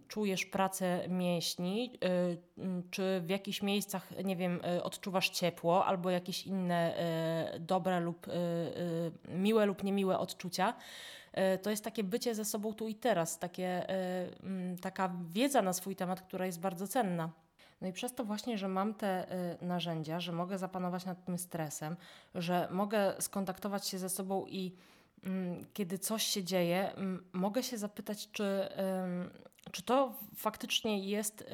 czujesz 0.08 0.46
pracę 0.46 1.08
mięśni, 1.10 2.00
czy 2.92 3.22
w 3.26 3.30
jakichś 3.30 3.62
miejscach, 3.62 4.08
nie 4.24 4.36
wiem, 4.36 4.60
odczuwasz 4.84 5.30
ciepło 5.30 5.86
albo 5.86 6.10
jakieś 6.10 6.48
inne 6.48 6.96
dobre 7.60 8.00
lub 8.00 8.28
miłe 9.28 9.66
lub 9.66 9.84
niemiłe 9.84 10.20
odczucia. 10.20 10.74
E, 11.34 11.58
to 11.58 11.70
jest 11.70 11.84
takie 11.84 12.04
bycie 12.04 12.36
ze 12.36 12.46
sobą 12.46 12.74
tu 12.74 12.88
i 12.88 12.96
teraz, 12.96 13.40
takie, 13.40 13.90
e, 13.90 14.30
taka 14.82 15.16
wiedza 15.30 15.62
na 15.62 15.74
swój 15.74 15.96
temat, 15.96 16.22
która 16.22 16.46
jest 16.46 16.60
bardzo 16.60 16.88
cenna. 16.88 17.30
No 17.82 17.88
i 17.88 17.94
przez 17.94 18.16
to 18.16 18.26
właśnie, 18.26 18.58
że 18.58 18.68
mam 18.68 18.94
te 18.94 19.28
narzędzia, 19.62 20.20
że 20.20 20.32
mogę 20.32 20.58
zapanować 20.58 21.06
nad 21.06 21.26
tym 21.26 21.38
stresem, 21.38 21.96
że 22.36 22.68
mogę 22.72 23.14
skontaktować 23.20 23.88
się 23.88 23.98
ze 23.98 24.10
sobą 24.10 24.46
i 24.48 24.76
kiedy 25.74 26.00
coś 26.00 26.24
się 26.24 26.44
dzieje, 26.44 26.94
mm, 26.94 27.30
mogę 27.34 27.64
się 27.64 27.78
zapytać, 27.78 28.32
czy, 28.32 28.68
czy 29.72 29.84
to 29.84 30.20
faktycznie 30.36 31.00
jest 31.10 31.42
y, 31.42 31.46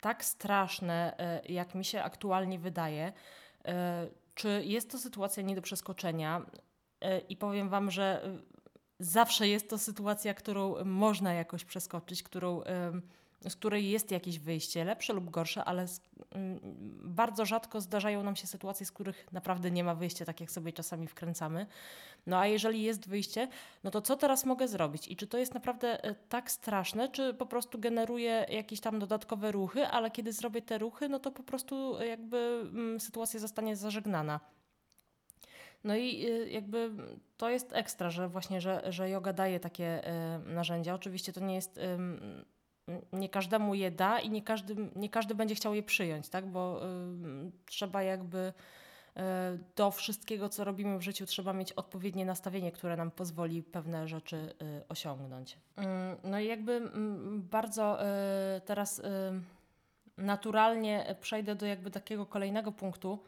tak 0.00 0.24
straszne, 0.24 1.16
y, 1.46 1.52
jak 1.52 1.74
mi 1.74 1.84
się 1.84 2.02
aktualnie 2.02 2.58
wydaje, 2.58 3.12
czy 4.34 4.62
jest 4.64 4.90
to 4.90 4.98
sytuacja 4.98 5.42
nie 5.42 5.54
do 5.54 5.62
przeskoczenia. 5.62 6.46
I 7.28 7.36
powiem 7.36 7.68
Wam, 7.68 7.90
że 7.90 8.38
zawsze 8.98 9.48
jest 9.48 9.70
to 9.70 9.78
sytuacja, 9.78 10.34
którą 10.34 10.84
można 10.84 11.34
jakoś 11.34 11.64
przeskoczyć, 11.64 12.22
którą 12.22 12.62
z 13.48 13.56
której 13.56 13.90
jest 13.90 14.10
jakieś 14.10 14.38
wyjście, 14.38 14.84
lepsze 14.84 15.12
lub 15.12 15.30
gorsze, 15.30 15.64
ale 15.64 15.88
z, 15.88 16.00
mm, 16.30 16.60
bardzo 17.04 17.44
rzadko 17.44 17.80
zdarzają 17.80 18.22
nam 18.22 18.36
się 18.36 18.46
sytuacje, 18.46 18.86
z 18.86 18.92
których 18.92 19.32
naprawdę 19.32 19.70
nie 19.70 19.84
ma 19.84 19.94
wyjścia, 19.94 20.24
tak 20.24 20.40
jak 20.40 20.50
sobie 20.50 20.72
czasami 20.72 21.06
wkręcamy. 21.06 21.66
No 22.26 22.38
a 22.38 22.46
jeżeli 22.46 22.82
jest 22.82 23.08
wyjście, 23.08 23.48
no 23.84 23.90
to 23.90 24.02
co 24.02 24.16
teraz 24.16 24.44
mogę 24.44 24.68
zrobić? 24.68 25.08
I 25.08 25.16
czy 25.16 25.26
to 25.26 25.38
jest 25.38 25.54
naprawdę 25.54 26.04
e, 26.04 26.14
tak 26.14 26.50
straszne, 26.50 27.08
czy 27.08 27.34
po 27.34 27.46
prostu 27.46 27.78
generuje 27.78 28.46
jakieś 28.48 28.80
tam 28.80 28.98
dodatkowe 28.98 29.52
ruchy, 29.52 29.86
ale 29.86 30.10
kiedy 30.10 30.32
zrobię 30.32 30.62
te 30.62 30.78
ruchy, 30.78 31.08
no 31.08 31.18
to 31.18 31.30
po 31.30 31.42
prostu 31.42 32.02
jakby 32.02 32.36
mm, 32.72 33.00
sytuacja 33.00 33.40
zostanie 33.40 33.76
zażegnana. 33.76 34.40
No 35.84 35.96
i 35.96 36.26
y, 36.26 36.50
jakby 36.50 36.90
to 37.36 37.50
jest 37.50 37.72
ekstra, 37.72 38.10
że 38.10 38.28
właśnie, 38.28 38.60
że, 38.60 38.82
że 38.92 39.10
yoga 39.10 39.32
daje 39.32 39.60
takie 39.60 40.06
e, 40.06 40.38
narzędzia. 40.38 40.94
Oczywiście 40.94 41.32
to 41.32 41.40
nie 41.40 41.54
jest 41.54 41.80
nie 43.12 43.28
każdemu 43.28 43.74
je 43.74 43.90
da 43.90 44.20
i 44.20 44.30
nie 44.30 44.42
każdy, 44.42 44.76
nie 44.96 45.08
każdy 45.08 45.34
będzie 45.34 45.54
chciał 45.54 45.74
je 45.74 45.82
przyjąć, 45.82 46.28
tak? 46.28 46.46
bo 46.46 46.86
y, 46.86 47.50
trzeba 47.66 48.02
jakby 48.02 48.52
y, 49.16 49.20
do 49.76 49.90
wszystkiego, 49.90 50.48
co 50.48 50.64
robimy 50.64 50.98
w 50.98 51.02
życiu, 51.02 51.26
trzeba 51.26 51.52
mieć 51.52 51.72
odpowiednie 51.72 52.24
nastawienie, 52.24 52.72
które 52.72 52.96
nam 52.96 53.10
pozwoli 53.10 53.62
pewne 53.62 54.08
rzeczy 54.08 54.54
y, 54.62 54.88
osiągnąć. 54.88 55.58
Mm, 55.76 56.16
no 56.24 56.40
i 56.40 56.46
jakby 56.46 56.72
mm, 56.72 57.48
bardzo 57.50 58.06
y, 58.56 58.60
teraz 58.60 58.98
y, 58.98 59.02
naturalnie 60.16 61.16
przejdę 61.20 61.54
do 61.54 61.66
jakby 61.66 61.90
takiego 61.90 62.26
kolejnego 62.26 62.72
punktu, 62.72 63.18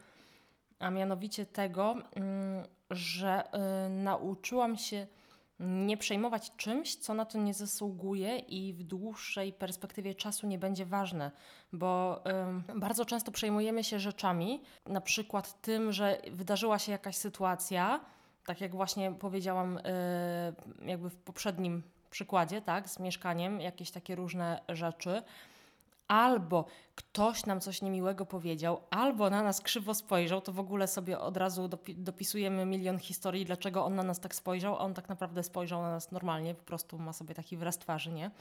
a 0.79 0.89
mianowicie 0.89 1.45
tego, 1.45 1.95
mm, 2.15 2.65
że 2.91 3.43
y, 3.87 3.89
nauczyłam 3.89 4.77
się 4.77 5.07
nie 5.59 5.97
przejmować 5.97 6.51
czymś, 6.57 6.95
co 6.95 7.13
na 7.13 7.25
to 7.25 7.37
nie 7.37 7.53
zasługuje 7.53 8.37
i 8.37 8.73
w 8.73 8.83
dłuższej 8.83 9.53
perspektywie 9.53 10.15
czasu 10.15 10.47
nie 10.47 10.57
będzie 10.57 10.85
ważne, 10.85 11.31
bo 11.73 12.21
y, 12.75 12.79
bardzo 12.79 13.05
często 13.05 13.31
przejmujemy 13.31 13.83
się 13.83 13.99
rzeczami, 13.99 14.61
na 14.85 15.01
przykład 15.01 15.61
tym, 15.61 15.91
że 15.91 16.21
wydarzyła 16.31 16.79
się 16.79 16.91
jakaś 16.91 17.15
sytuacja, 17.15 17.99
tak 18.45 18.61
jak 18.61 18.71
właśnie 18.71 19.11
powiedziałam 19.11 19.77
y, 19.77 19.81
jakby 20.85 21.09
w 21.09 21.15
poprzednim 21.15 21.83
przykładzie, 22.09 22.61
tak, 22.61 22.89
z 22.89 22.99
mieszkaniem, 22.99 23.61
jakieś 23.61 23.91
takie 23.91 24.15
różne 24.15 24.61
rzeczy 24.69 25.23
albo 26.09 26.65
ktoś 26.95 27.45
nam 27.45 27.61
coś 27.61 27.81
niemiłego 27.81 28.25
powiedział, 28.25 28.81
albo 28.89 29.29
na 29.29 29.43
nas 29.43 29.61
krzywo 29.61 29.93
spojrzał, 29.93 30.41
to 30.41 30.53
w 30.53 30.59
ogóle 30.59 30.87
sobie 30.87 31.19
od 31.19 31.37
razu 31.37 31.67
dopi 31.67 31.95
dopisujemy 31.95 32.65
milion 32.65 32.99
historii, 32.99 33.45
dlaczego 33.45 33.85
on 33.85 33.95
na 33.95 34.03
nas 34.03 34.19
tak 34.19 34.35
spojrzał, 34.35 34.75
a 34.75 34.79
on 34.79 34.93
tak 34.93 35.09
naprawdę 35.09 35.43
spojrzał 35.43 35.81
na 35.81 35.89
nas 35.89 36.11
normalnie, 36.11 36.55
po 36.55 36.63
prostu 36.63 36.99
ma 36.99 37.13
sobie 37.13 37.35
taki 37.35 37.57
wyraz 37.57 37.77
twarzy, 37.77 38.11
nie? 38.11 38.31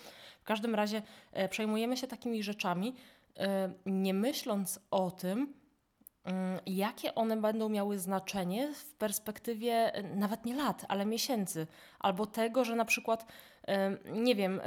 W 0.41 0.45
każdym 0.45 0.75
razie 0.75 1.03
e, 1.33 1.49
przejmujemy 1.49 1.97
się 1.97 2.07
takimi 2.07 2.43
rzeczami, 2.43 2.95
e, 3.37 3.73
nie 3.87 4.15
myśląc 4.15 4.81
o 4.91 5.11
tym, 5.11 5.55
jakie 6.67 7.15
one 7.15 7.37
będą 7.37 7.69
miały 7.69 7.99
znaczenie 7.99 8.75
w 8.75 8.95
perspektywie 8.95 9.95
e, 9.95 10.03
nawet 10.03 10.45
nie 10.45 10.55
lat, 10.57 10.85
ale 10.89 11.07
miesięcy, 11.07 11.67
albo 11.99 12.27
tego, 12.27 12.65
że 12.65 12.77
na 12.77 12.85
przykład 12.85 13.27
nie 14.13 14.35
wiem, 14.35 14.61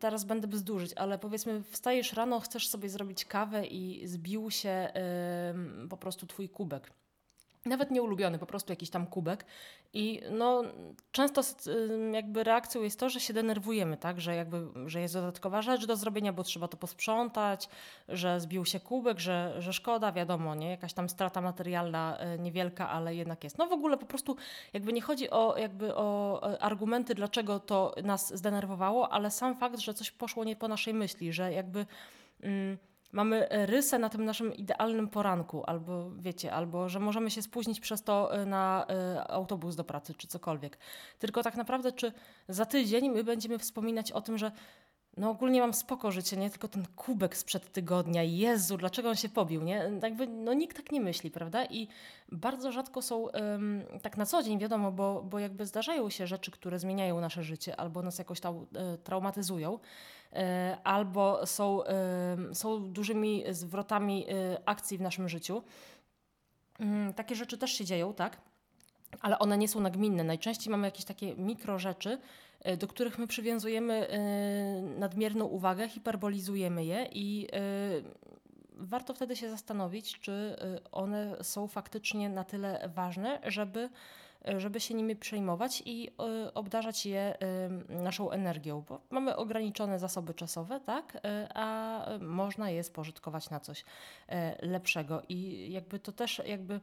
teraz 0.00 0.24
będę 0.24 0.48
bzdurzyć, 0.48 0.92
ale 0.94 1.18
powiedzmy, 1.18 1.62
wstajesz 1.62 2.12
rano, 2.12 2.40
chcesz 2.40 2.68
sobie 2.68 2.88
zrobić 2.88 3.24
kawę 3.24 3.66
i 3.66 4.06
zbił 4.06 4.50
się 4.50 4.88
po 5.90 5.96
prostu 5.96 6.26
twój 6.26 6.48
kubek 6.48 6.90
nawet 7.66 7.90
nieulubiony, 7.90 8.38
po 8.38 8.46
prostu 8.46 8.72
jakiś 8.72 8.90
tam 8.90 9.06
kubek. 9.06 9.44
I 9.92 10.22
no, 10.30 10.62
często 11.12 11.42
jakby 12.12 12.44
reakcją 12.44 12.82
jest 12.82 13.00
to, 13.00 13.10
że 13.10 13.20
się 13.20 13.32
denerwujemy, 13.32 13.96
tak? 13.96 14.20
że, 14.20 14.34
jakby, 14.34 14.88
że 14.88 15.00
jest 15.00 15.14
dodatkowa 15.14 15.62
rzecz 15.62 15.86
do 15.86 15.96
zrobienia, 15.96 16.32
bo 16.32 16.42
trzeba 16.42 16.68
to 16.68 16.76
posprzątać, 16.76 17.68
że 18.08 18.40
zbił 18.40 18.64
się 18.64 18.80
kubek, 18.80 19.20
że, 19.20 19.54
że 19.58 19.72
szkoda, 19.72 20.12
wiadomo, 20.12 20.54
nie? 20.54 20.70
jakaś 20.70 20.92
tam 20.92 21.08
strata 21.08 21.40
materialna 21.40 22.18
e, 22.18 22.38
niewielka, 22.38 22.90
ale 22.90 23.14
jednak 23.14 23.44
jest. 23.44 23.58
No 23.58 23.66
w 23.66 23.72
ogóle 23.72 23.96
po 23.96 24.06
prostu 24.06 24.36
jakby 24.72 24.92
nie 24.92 25.02
chodzi 25.02 25.30
o, 25.30 25.56
jakby 25.58 25.94
o 25.94 26.40
e, 26.52 26.62
argumenty, 26.62 27.14
dlaczego 27.14 27.60
to 27.60 27.94
nas 28.04 28.36
zdenerwowało, 28.36 29.12
ale 29.12 29.30
sam 29.30 29.56
fakt, 29.56 29.78
że 29.78 29.94
coś 29.94 30.10
poszło 30.10 30.44
nie 30.44 30.56
po 30.56 30.68
naszej 30.68 30.94
myśli, 30.94 31.32
że 31.32 31.52
jakby... 31.52 31.86
Mm, 32.42 32.78
mamy 33.14 33.48
rysę 33.50 33.98
na 33.98 34.08
tym 34.08 34.24
naszym 34.24 34.54
idealnym 34.54 35.08
poranku, 35.08 35.64
albo 35.66 36.10
wiecie, 36.10 36.52
albo 36.52 36.88
że 36.88 37.00
możemy 37.00 37.30
się 37.30 37.42
spóźnić 37.42 37.80
przez 37.80 38.02
to 38.02 38.40
y, 38.42 38.46
na 38.46 38.86
y, 39.16 39.20
autobus 39.28 39.76
do 39.76 39.84
pracy, 39.84 40.14
czy 40.14 40.26
cokolwiek. 40.26 40.78
Tylko 41.18 41.42
tak 41.42 41.56
naprawdę, 41.56 41.92
czy 41.92 42.12
za 42.48 42.66
tydzień 42.66 43.10
my 43.10 43.24
będziemy 43.24 43.58
wspominać 43.58 44.12
o 44.12 44.20
tym, 44.20 44.38
że 44.38 44.52
no 45.16 45.30
ogólnie 45.30 45.60
mam 45.60 45.74
spoko 45.74 46.12
życie, 46.12 46.36
nie 46.36 46.50
tylko 46.50 46.68
ten 46.68 46.86
kubek 46.96 47.36
sprzed 47.36 47.72
tygodnia. 47.72 48.22
Jezu, 48.22 48.76
dlaczego 48.76 49.08
on 49.08 49.16
się 49.16 49.28
pobił, 49.28 49.62
nie? 49.62 49.90
Jakby, 50.02 50.26
no 50.26 50.54
nikt 50.54 50.76
tak 50.76 50.92
nie 50.92 51.00
myśli, 51.00 51.30
prawda? 51.30 51.64
I 51.64 51.88
bardzo 52.32 52.72
rzadko 52.72 53.02
są 53.02 53.16
um, 53.18 53.82
tak 54.02 54.16
na 54.16 54.26
co 54.26 54.42
dzień, 54.42 54.58
wiadomo, 54.58 54.92
bo, 54.92 55.22
bo 55.22 55.38
jakby 55.38 55.66
zdarzają 55.66 56.10
się 56.10 56.26
rzeczy, 56.26 56.50
które 56.50 56.78
zmieniają 56.78 57.20
nasze 57.20 57.42
życie 57.42 57.76
albo 57.80 58.02
nas 58.02 58.18
jakoś 58.18 58.40
tam 58.40 58.66
e, 58.74 58.98
traumatyzują, 58.98 59.78
e, 60.32 60.78
albo 60.84 61.46
są, 61.46 61.84
e, 61.84 62.36
są 62.52 62.92
dużymi 62.92 63.44
zwrotami 63.50 64.26
e, 64.28 64.58
akcji 64.68 64.98
w 64.98 65.00
naszym 65.00 65.28
życiu. 65.28 65.62
Mm, 66.78 67.14
takie 67.14 67.34
rzeczy 67.34 67.58
też 67.58 67.72
się 67.72 67.84
dzieją, 67.84 68.14
tak? 68.14 68.40
Ale 69.20 69.38
one 69.38 69.58
nie 69.58 69.68
są 69.68 69.80
nagminne. 69.80 70.24
Najczęściej 70.24 70.70
mamy 70.70 70.86
jakieś 70.86 71.04
takie 71.04 71.34
mikro 71.36 71.78
rzeczy, 71.78 72.18
E, 72.64 72.76
do 72.76 72.86
których 72.86 73.18
my 73.18 73.26
przywiązujemy 73.26 74.08
e, 74.08 74.18
nadmierną 74.82 75.44
uwagę, 75.44 75.88
hiperbolizujemy 75.88 76.84
je 76.84 77.08
i 77.12 77.48
e, 77.52 77.58
warto 78.76 79.14
wtedy 79.14 79.36
się 79.36 79.50
zastanowić, 79.50 80.20
czy 80.20 80.56
one 80.92 81.36
są 81.42 81.68
faktycznie 81.68 82.28
na 82.28 82.44
tyle 82.44 82.90
ważne, 82.94 83.40
żeby, 83.46 83.88
żeby 84.56 84.80
się 84.80 84.94
nimi 84.94 85.16
przejmować 85.16 85.82
i 85.86 86.10
obdarzać 86.54 87.06
je 87.06 87.34
naszą 87.88 88.30
energią, 88.30 88.84
bo 88.88 89.00
mamy 89.10 89.36
ograniczone 89.36 89.98
zasoby 89.98 90.34
czasowe, 90.34 90.80
tak, 90.80 91.18
a 91.54 92.00
można 92.20 92.70
je 92.70 92.84
spożytkować 92.84 93.50
na 93.50 93.60
coś 93.60 93.84
lepszego. 94.62 95.22
I 95.28 95.68
jakby 95.72 95.98
to 95.98 96.12
też 96.12 96.42
jakby 96.46 96.80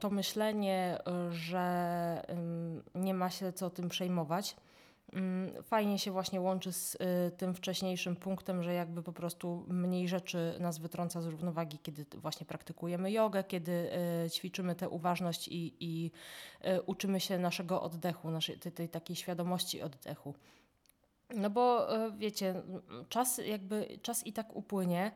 to 0.00 0.10
myślenie, 0.10 0.98
że 1.30 2.22
nie 2.94 3.14
ma 3.14 3.30
się 3.30 3.52
co 3.52 3.70
tym 3.70 3.88
przejmować, 3.88 4.56
Mm, 5.12 5.62
fajnie 5.62 5.98
się 5.98 6.10
właśnie 6.10 6.40
łączy 6.40 6.72
z 6.72 6.94
y, 6.94 6.98
tym 7.36 7.54
wcześniejszym 7.54 8.16
punktem, 8.16 8.62
że 8.62 8.74
jakby 8.74 9.02
po 9.02 9.12
prostu 9.12 9.64
mniej 9.68 10.08
rzeczy 10.08 10.54
nas 10.60 10.78
wytrąca 10.78 11.22
z 11.22 11.26
równowagi, 11.26 11.78
kiedy 11.78 12.06
właśnie 12.14 12.46
praktykujemy 12.46 13.12
jogę, 13.12 13.44
kiedy 13.44 13.90
y, 14.26 14.30
ćwiczymy 14.30 14.74
tę 14.74 14.88
uważność 14.88 15.48
i, 15.48 15.76
i 15.80 16.10
y, 16.64 16.82
uczymy 16.82 17.20
się 17.20 17.38
naszego 17.38 17.82
oddechu, 17.82 18.30
naszej 18.30 18.58
tej, 18.58 18.72
tej 18.72 18.88
takiej 18.88 19.16
świadomości 19.16 19.82
oddechu. 19.82 20.34
No 21.34 21.50
bo 21.50 21.88
wiecie, 22.16 22.62
czas 23.08 23.40
jakby, 23.46 23.98
czas 24.02 24.26
i 24.26 24.32
tak 24.32 24.56
upłynie 24.56 25.10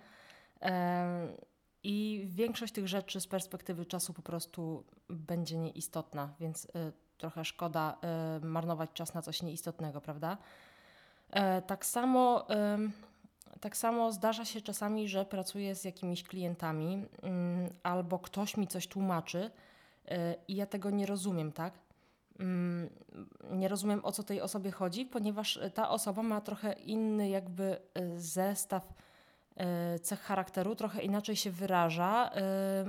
i 1.83 2.27
większość 2.27 2.73
tych 2.73 2.89
rzeczy 2.89 3.21
z 3.21 3.27
perspektywy 3.27 3.87
czasu 3.87 4.13
po 4.13 4.23
prostu 4.23 4.85
będzie 5.09 5.59
nieistotna, 5.59 6.35
więc 6.41 6.69
trochę 7.19 7.45
szkoda 7.45 7.97
y, 8.39 8.45
marnować 8.45 8.91
czas 8.95 9.15
na 9.15 9.23
coś 9.23 9.43
nieistotnego, 9.43 10.01
prawda? 10.01 10.39
E, 11.31 11.63
tak 11.63 11.87
samo, 11.87 12.47
tak 13.61 13.77
samo 13.77 14.13
zdarza 14.13 14.45
się 14.45 14.61
czasami, 14.61 15.09
że 15.09 15.25
pracuję 15.25 15.75
z 15.75 15.85
jakimiś 15.85 16.23
klientami 16.23 17.07
mm, 17.23 17.71
albo 17.83 18.19
ktoś 18.19 18.57
mi 18.57 18.67
coś 18.67 18.87
tłumaczy 18.87 19.51
e, 20.09 20.35
i 20.49 20.57
ja 20.57 20.67
tego 20.67 20.91
nie 20.91 21.07
rozumiem, 21.07 21.53
tak? 21.53 21.75
Mm, 22.39 22.91
nie 23.51 23.69
rozumiem 23.69 24.05
o 24.05 24.13
co 24.13 24.23
tej 24.23 24.41
osobie 24.41 24.71
chodzi, 24.71 25.07
ponieważ 25.07 25.61
ta 25.75 25.89
osoba 25.89 26.23
ma 26.23 26.41
trochę 26.41 26.73
inny 26.73 27.29
jakby 27.29 27.81
e, 27.95 28.19
zestaw 28.19 28.93
cech 30.03 30.21
charakteru, 30.21 30.75
trochę 30.75 31.03
inaczej 31.03 31.37
się 31.37 31.51
wyraża, 31.51 32.31
e, 32.31 32.41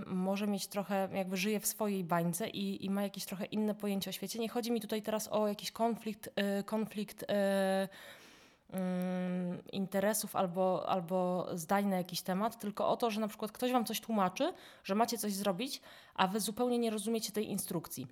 może 0.06 0.48
mieć 0.48 0.68
trochę, 0.68 1.10
jakby 1.14 1.38
żyje 1.38 1.60
w 1.60 1.68
swojej 1.68 2.04
bańce 2.04 2.50
i, 2.50 2.86
i 2.86 2.90
ma 2.90 3.04
jakieś 3.04 3.26
trochę 3.26 3.46
inne 3.46 3.76
pojęcie 3.76 4.10
o 4.10 4.14
świecie. 4.14 4.40
Nie 4.40 4.50
chodzi 4.50 4.72
mi 4.72 4.82
tutaj 4.82 5.02
teraz 5.02 5.28
o 5.28 5.48
jakiś 5.48 5.72
konflikt, 5.72 6.30
e, 6.36 6.64
konflikt 6.64 7.26
mm, 7.30 7.88
interesów 9.72 10.36
albo, 10.36 10.90
albo 10.90 11.48
zdań 11.54 11.86
na 11.86 11.98
jakiś 11.98 12.22
temat, 12.22 12.60
tylko 12.60 12.88
o 12.88 12.98
to, 12.98 13.12
że 13.12 13.22
na 13.22 13.28
przykład 13.28 13.52
ktoś 13.52 13.72
wam 13.72 13.86
coś 13.86 14.02
tłumaczy, 14.02 14.54
że 14.84 14.96
macie 14.96 15.18
coś 15.18 15.34
zrobić, 15.34 15.82
a 16.16 16.28
wy 16.28 16.40
zupełnie 16.40 16.80
nie 16.80 16.90
rozumiecie 16.90 17.32
tej 17.32 17.50
instrukcji. 17.50 18.08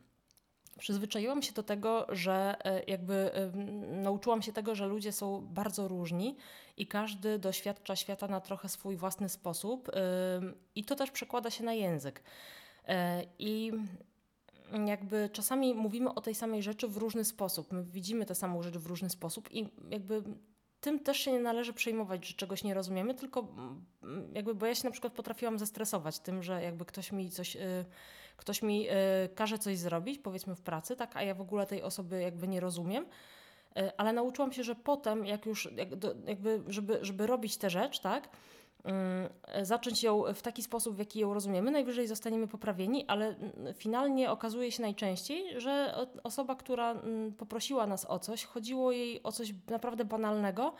Przyzwyczaiłam 0.80 1.42
się 1.42 1.54
do 1.54 1.64
tego, 1.64 2.06
że 2.10 2.56
e, 2.66 2.84
jakby 2.84 3.32
nauczyłam 3.88 4.42
się 4.42 4.54
tego, 4.54 4.76
że 4.76 4.88
ludzie 4.88 5.12
są 5.12 5.42
bardzo 5.42 5.88
różni 5.88 6.38
i 6.78 6.88
każdy 6.88 7.40
doświadcza 7.40 7.96
świata 7.96 8.28
na 8.28 8.42
trochę 8.42 8.70
swój 8.70 8.98
własny 8.98 9.30
sposób 9.30 9.92
i 10.76 10.86
to 10.86 10.96
też 10.96 11.12
przekłada 11.12 11.50
się 11.50 11.64
na 11.64 11.74
język. 11.74 12.24
E, 12.88 13.24
I 13.40 13.72
jakby 14.86 15.30
czasami 15.34 15.74
mówimy 15.74 16.14
o 16.14 16.22
tej 16.22 16.36
samej 16.36 16.64
rzeczy 16.64 16.88
w 16.88 16.98
różny 16.98 17.26
sposób. 17.26 17.72
My 17.72 17.84
widzimy 17.84 18.26
tę 18.26 18.36
samą 18.36 18.64
rzecz 18.64 18.78
w 18.78 18.88
różny 18.88 19.10
sposób 19.10 19.52
i 19.52 19.68
jakby 19.90 20.24
tym 20.82 21.00
też 21.00 21.18
się 21.18 21.32
nie 21.32 21.40
należy 21.40 21.74
przejmować, 21.74 22.28
że 22.28 22.34
czegoś 22.34 22.64
nie 22.64 22.74
rozumiemy, 22.74 23.14
tylko 23.14 23.40
mm, 23.40 23.86
jakby, 24.34 24.56
bo 24.56 24.66
ja 24.66 24.76
się 24.76 24.88
na 24.88 24.92
przykład 24.92 25.14
potrafiłam 25.14 25.60
zestresować 25.60 26.20
tym, 26.20 26.44
że 26.44 26.64
jakby 26.64 26.86
ktoś 26.86 27.12
mi 27.12 27.30
coś, 27.30 27.56
y, 27.56 27.86
ktoś 28.40 28.62
mi 28.62 28.90
y, 28.90 28.94
każe 29.36 29.60
coś 29.60 29.78
zrobić, 29.78 30.20
powiedzmy 30.20 30.56
w 30.56 30.62
pracy, 30.62 30.96
tak, 30.96 31.16
a 31.16 31.24
ja 31.24 31.34
w 31.34 31.42
ogóle 31.42 31.66
tej 31.66 31.84
osoby 31.84 32.22
jakby 32.22 32.48
nie 32.48 32.60
rozumiem, 32.60 33.06
y, 33.78 33.98
ale 33.98 34.14
nauczyłam 34.14 34.52
się, 34.52 34.64
że 34.64 34.76
potem, 34.76 35.26
jak 35.26 35.46
już, 35.46 35.70
jakby, 36.28 36.64
żeby, 36.68 37.00
żeby 37.02 37.28
robić 37.28 37.58
tę 37.58 37.70
rzecz, 37.70 38.00
tak, 38.00 38.30
Y, 39.62 39.66
zacząć 39.66 40.04
ją 40.04 40.24
w 40.34 40.42
taki 40.42 40.64
sposób, 40.64 40.96
w 40.96 41.00
jaki 41.00 41.20
ją 41.20 41.34
rozumiemy. 41.34 41.72
Najwyżej 41.72 42.08
zostaniemy 42.08 42.48
poprawieni, 42.48 43.06
ale 43.08 43.36
finalnie 43.76 44.32
okazuje 44.32 44.72
się 44.72 44.82
najczęściej, 44.82 45.62
że 45.62 45.96
osoba, 46.24 46.56
która 46.56 46.96
poprosiła 47.38 47.88
nas 47.88 48.06
o 48.06 48.20
coś, 48.20 48.46
chodziło 48.46 48.92
jej 48.92 49.24
o 49.24 49.32
coś 49.32 49.54
naprawdę 49.68 50.06
banalnego, 50.06 50.74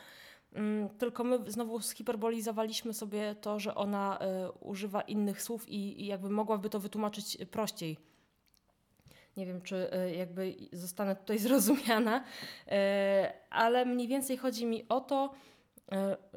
tylko 0.98 1.24
my 1.24 1.52
znowu 1.52 1.80
zhiperbolizowaliśmy 1.80 2.94
sobie 2.94 3.36
to, 3.36 3.60
że 3.60 3.76
ona 3.76 4.20
y, 4.48 4.52
używa 4.52 5.02
innych 5.02 5.42
słów 5.42 5.70
i, 5.70 6.06
jakby 6.06 6.30
mogłaby 6.30 6.70
to 6.70 6.80
wytłumaczyć 6.80 7.38
prościej. 7.52 7.98
Nie 9.38 9.46
wiem, 9.46 9.62
czy 9.62 9.94
y, 9.94 10.16
jakby 10.16 10.56
zostanę 10.74 11.16
tutaj 11.16 11.40
zrozumiana, 11.50 12.24
ale 13.50 13.86
mniej 13.86 14.08
więcej 14.08 14.38
chodzi 14.38 14.66
mi 14.66 14.88
o 14.90 15.02
to, 15.02 15.34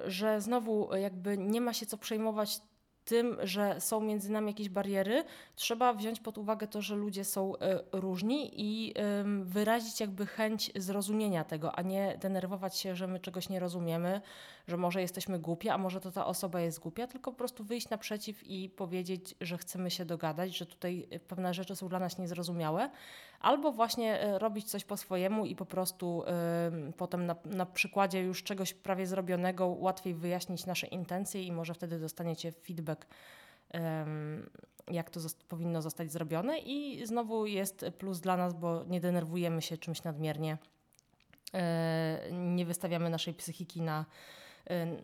że 0.06 0.40
znowu 0.40 0.96
jakby 0.96 1.38
nie 1.38 1.60
ma 1.60 1.72
się 1.72 1.86
co 1.86 1.98
przejmować 1.98 2.60
tym, 3.04 3.36
że 3.42 3.80
są 3.80 4.00
między 4.00 4.32
nami 4.32 4.46
jakieś 4.46 4.68
bariery, 4.68 5.24
trzeba 5.56 5.94
wziąć 5.94 6.20
pod 6.20 6.38
uwagę 6.38 6.66
to, 6.66 6.82
że 6.82 6.94
ludzie 6.94 7.24
są 7.24 7.58
e, 7.58 7.80
różni 7.92 8.50
i 8.54 8.94
wyrazić 9.42 10.00
jakby 10.00 10.26
chęć 10.26 10.70
zrozumienia 10.76 11.44
tego, 11.44 11.78
a 11.78 11.82
nie 11.82 12.18
denerwować 12.20 12.76
się, 12.76 12.96
że 12.96 13.06
my 13.06 13.20
czegoś 13.20 13.48
nie 13.48 13.60
rozumiemy, 13.60 14.20
że 14.68 14.76
może 14.76 15.00
jesteśmy 15.00 15.38
głupie, 15.38 15.72
a 15.74 15.78
może 15.78 16.00
to 16.00 16.12
ta 16.12 16.26
osoba 16.26 16.60
jest 16.60 16.80
głupia, 16.80 17.06
tylko 17.06 17.30
po 17.32 17.38
prostu 17.38 17.64
wyjść 17.64 17.90
naprzeciw 17.90 18.46
i 18.46 18.70
powiedzieć, 18.70 19.34
że 19.40 19.58
chcemy 19.58 19.90
się 19.90 20.04
dogadać, 20.04 20.56
że 20.56 20.66
tutaj 20.66 21.08
pewne 21.28 21.54
rzeczy 21.54 21.76
są 21.76 21.88
dla 21.88 21.98
nas 21.98 22.18
niezrozumiałe, 22.18 22.90
albo 23.42 23.72
właśnie 23.72 24.20
e, 24.20 24.38
robić 24.38 24.70
coś 24.70 24.84
po 24.84 24.96
swojemu 24.96 25.46
i 25.46 25.56
po 25.56 25.66
prostu 25.66 26.22
y, 26.88 26.92
potem 26.92 27.26
na, 27.26 27.36
na 27.44 27.66
przykładzie 27.66 28.22
już 28.22 28.42
czegoś 28.42 28.74
prawie 28.74 29.06
zrobionego 29.06 29.66
łatwiej 29.66 30.14
wyjaśnić 30.14 30.66
nasze 30.66 30.86
intencje 30.86 31.42
i 31.42 31.52
może 31.52 31.74
wtedy 31.74 31.98
dostaniecie 31.98 32.52
feedback 32.52 33.06
jak 34.90 35.10
to 35.10 35.20
powinno 35.48 35.82
zostać 35.82 36.12
zrobione 36.12 36.58
i 36.58 37.06
znowu 37.06 37.46
jest 37.46 37.84
plus 37.98 38.20
dla 38.20 38.36
nas, 38.36 38.54
bo 38.54 38.84
nie 38.84 39.00
denerwujemy 39.00 39.62
się 39.62 39.78
czymś 39.78 40.02
nadmiernie, 40.02 40.58
e, 41.54 42.18
nie 42.32 42.66
wystawiamy 42.66 43.10
naszej 43.10 43.34
psychiki 43.34 43.82
na 43.82 44.04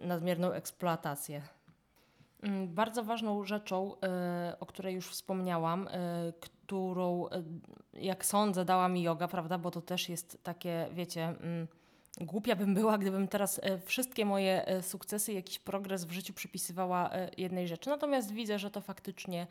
nadmierną 0.03 0.53
eksploatację. 0.53 1.43
Mm, 2.43 2.75
bardzo 2.75 3.05
ważną 3.05 3.45
rzeczą, 3.45 3.95
o 4.61 4.67
której 4.67 4.95
już 4.95 5.09
wspomniałam, 5.09 5.89
którą, 6.41 7.29
e, 7.29 7.43
jak 7.93 8.25
sądzę, 8.25 8.65
dała 8.65 8.89
mi 8.89 9.03
yoga, 9.03 9.29
prawda? 9.29 9.59
Bo 9.59 9.71
to 9.71 9.81
też 9.81 10.09
jest 10.09 10.45
takie, 10.45 10.89
wiecie, 10.93 11.23
mm, 11.23 11.69
głupia 12.21 12.57
bym 12.57 12.75
była, 12.75 12.99
gdybym 12.99 13.29
teraz 13.29 13.61
e, 13.63 13.79
wszystkie 13.79 14.25
moje 14.25 14.67
e, 14.67 14.83
sukcesy, 14.83 15.33
jakiś 15.33 15.59
progres 15.59 16.05
w 16.05 16.11
życiu 16.11 16.33
przypisywała 16.33 17.11
jednej 17.37 17.69
rzeczy. 17.69 17.91
Natomiast 17.91 18.33
widzę, 18.33 18.59
że 18.59 18.71
to 18.71 18.81
faktycznie 18.81 19.47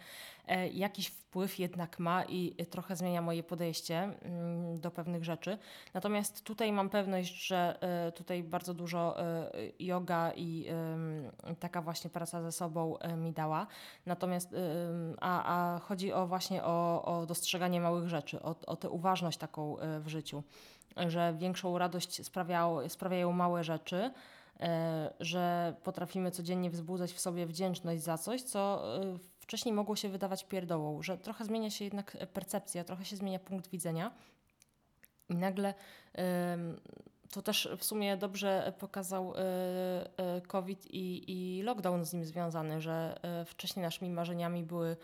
jakiś 0.74 1.08
wpływ 1.08 1.60
jednak 1.60 2.00
ma 2.00 2.24
i 2.24 2.66
trochę 2.70 2.96
zmienia 2.96 3.22
moje 3.22 3.44
podejście 3.44 3.98
mm, 4.00 4.80
do 4.80 4.92
pewnych 4.92 5.24
rzeczy. 5.24 5.58
Natomiast 5.94 6.44
tutaj 6.44 6.72
mam 6.72 6.90
pewność, 6.90 7.48
że 7.48 7.80
tutaj 8.16 8.44
bardzo 8.44 8.74
dużo 8.74 9.18
yoga 9.80 10.32
i 10.36 10.66
taka 11.60 11.82
właśnie 11.82 12.10
praca 12.10 12.42
ze 12.42 12.52
sobą 12.52 12.98
mi 13.18 13.32
dała. 13.32 13.68
Natomiast, 14.06 14.56
a, 15.20 15.76
a 15.76 15.80
chodzi 15.80 16.14
o 16.14 16.28
właśnie 16.28 16.64
o, 16.64 17.06
o 17.06 17.26
dostrzeganie 17.26 17.82
małych 17.82 18.08
rzeczy, 18.08 18.42
o, 18.42 18.56
o 18.66 18.76
tę 18.76 18.90
uważność 18.90 19.38
taką 19.38 19.80
e, 19.80 20.00
w 20.00 20.08
życiu, 20.08 20.44
że 21.08 21.34
większą 21.38 21.78
radość 21.78 22.26
sprawiają, 22.26 22.90
sprawiają 22.90 23.32
małe 23.32 23.64
rzeczy, 23.64 24.12
e, 24.60 25.14
że 25.20 25.74
potrafimy 25.84 26.32
codziennie 26.32 26.70
wzbudzać 26.70 27.14
w 27.14 27.20
sobie 27.20 27.46
wdzięczność 27.46 28.02
za 28.02 28.18
coś, 28.18 28.42
co 28.42 28.84
e, 28.98 29.18
wcześniej 29.40 29.76
mogło 29.76 29.96
się 29.96 30.10
wydawać 30.10 30.44
pierdołą, 30.44 31.04
że 31.04 31.18
trochę 31.18 31.46
zmienia 31.46 31.70
się 31.70 31.86
jednak 31.86 32.18
percepcja, 32.34 32.84
trochę 32.84 33.06
się 33.06 33.16
zmienia 33.16 33.40
punkt 33.40 33.70
widzenia. 33.70 34.12
I 35.30 35.36
nagle 35.36 35.74
to 37.32 37.42
też 37.42 37.70
w 37.78 37.84
sumie 37.84 38.18
dobrze 38.18 38.74
pokazał 38.80 39.34
COVID 40.48 40.86
i, 40.86 41.24
i 41.32 41.64
lockdown 41.64 42.06
z 42.06 42.14
nim 42.14 42.26
związany, 42.26 42.82
że 42.82 43.20
wcześniej 43.46 43.84
naszymi 43.84 44.12
marzeniami 44.12 44.64
były 44.64 44.90
e, 44.90 44.98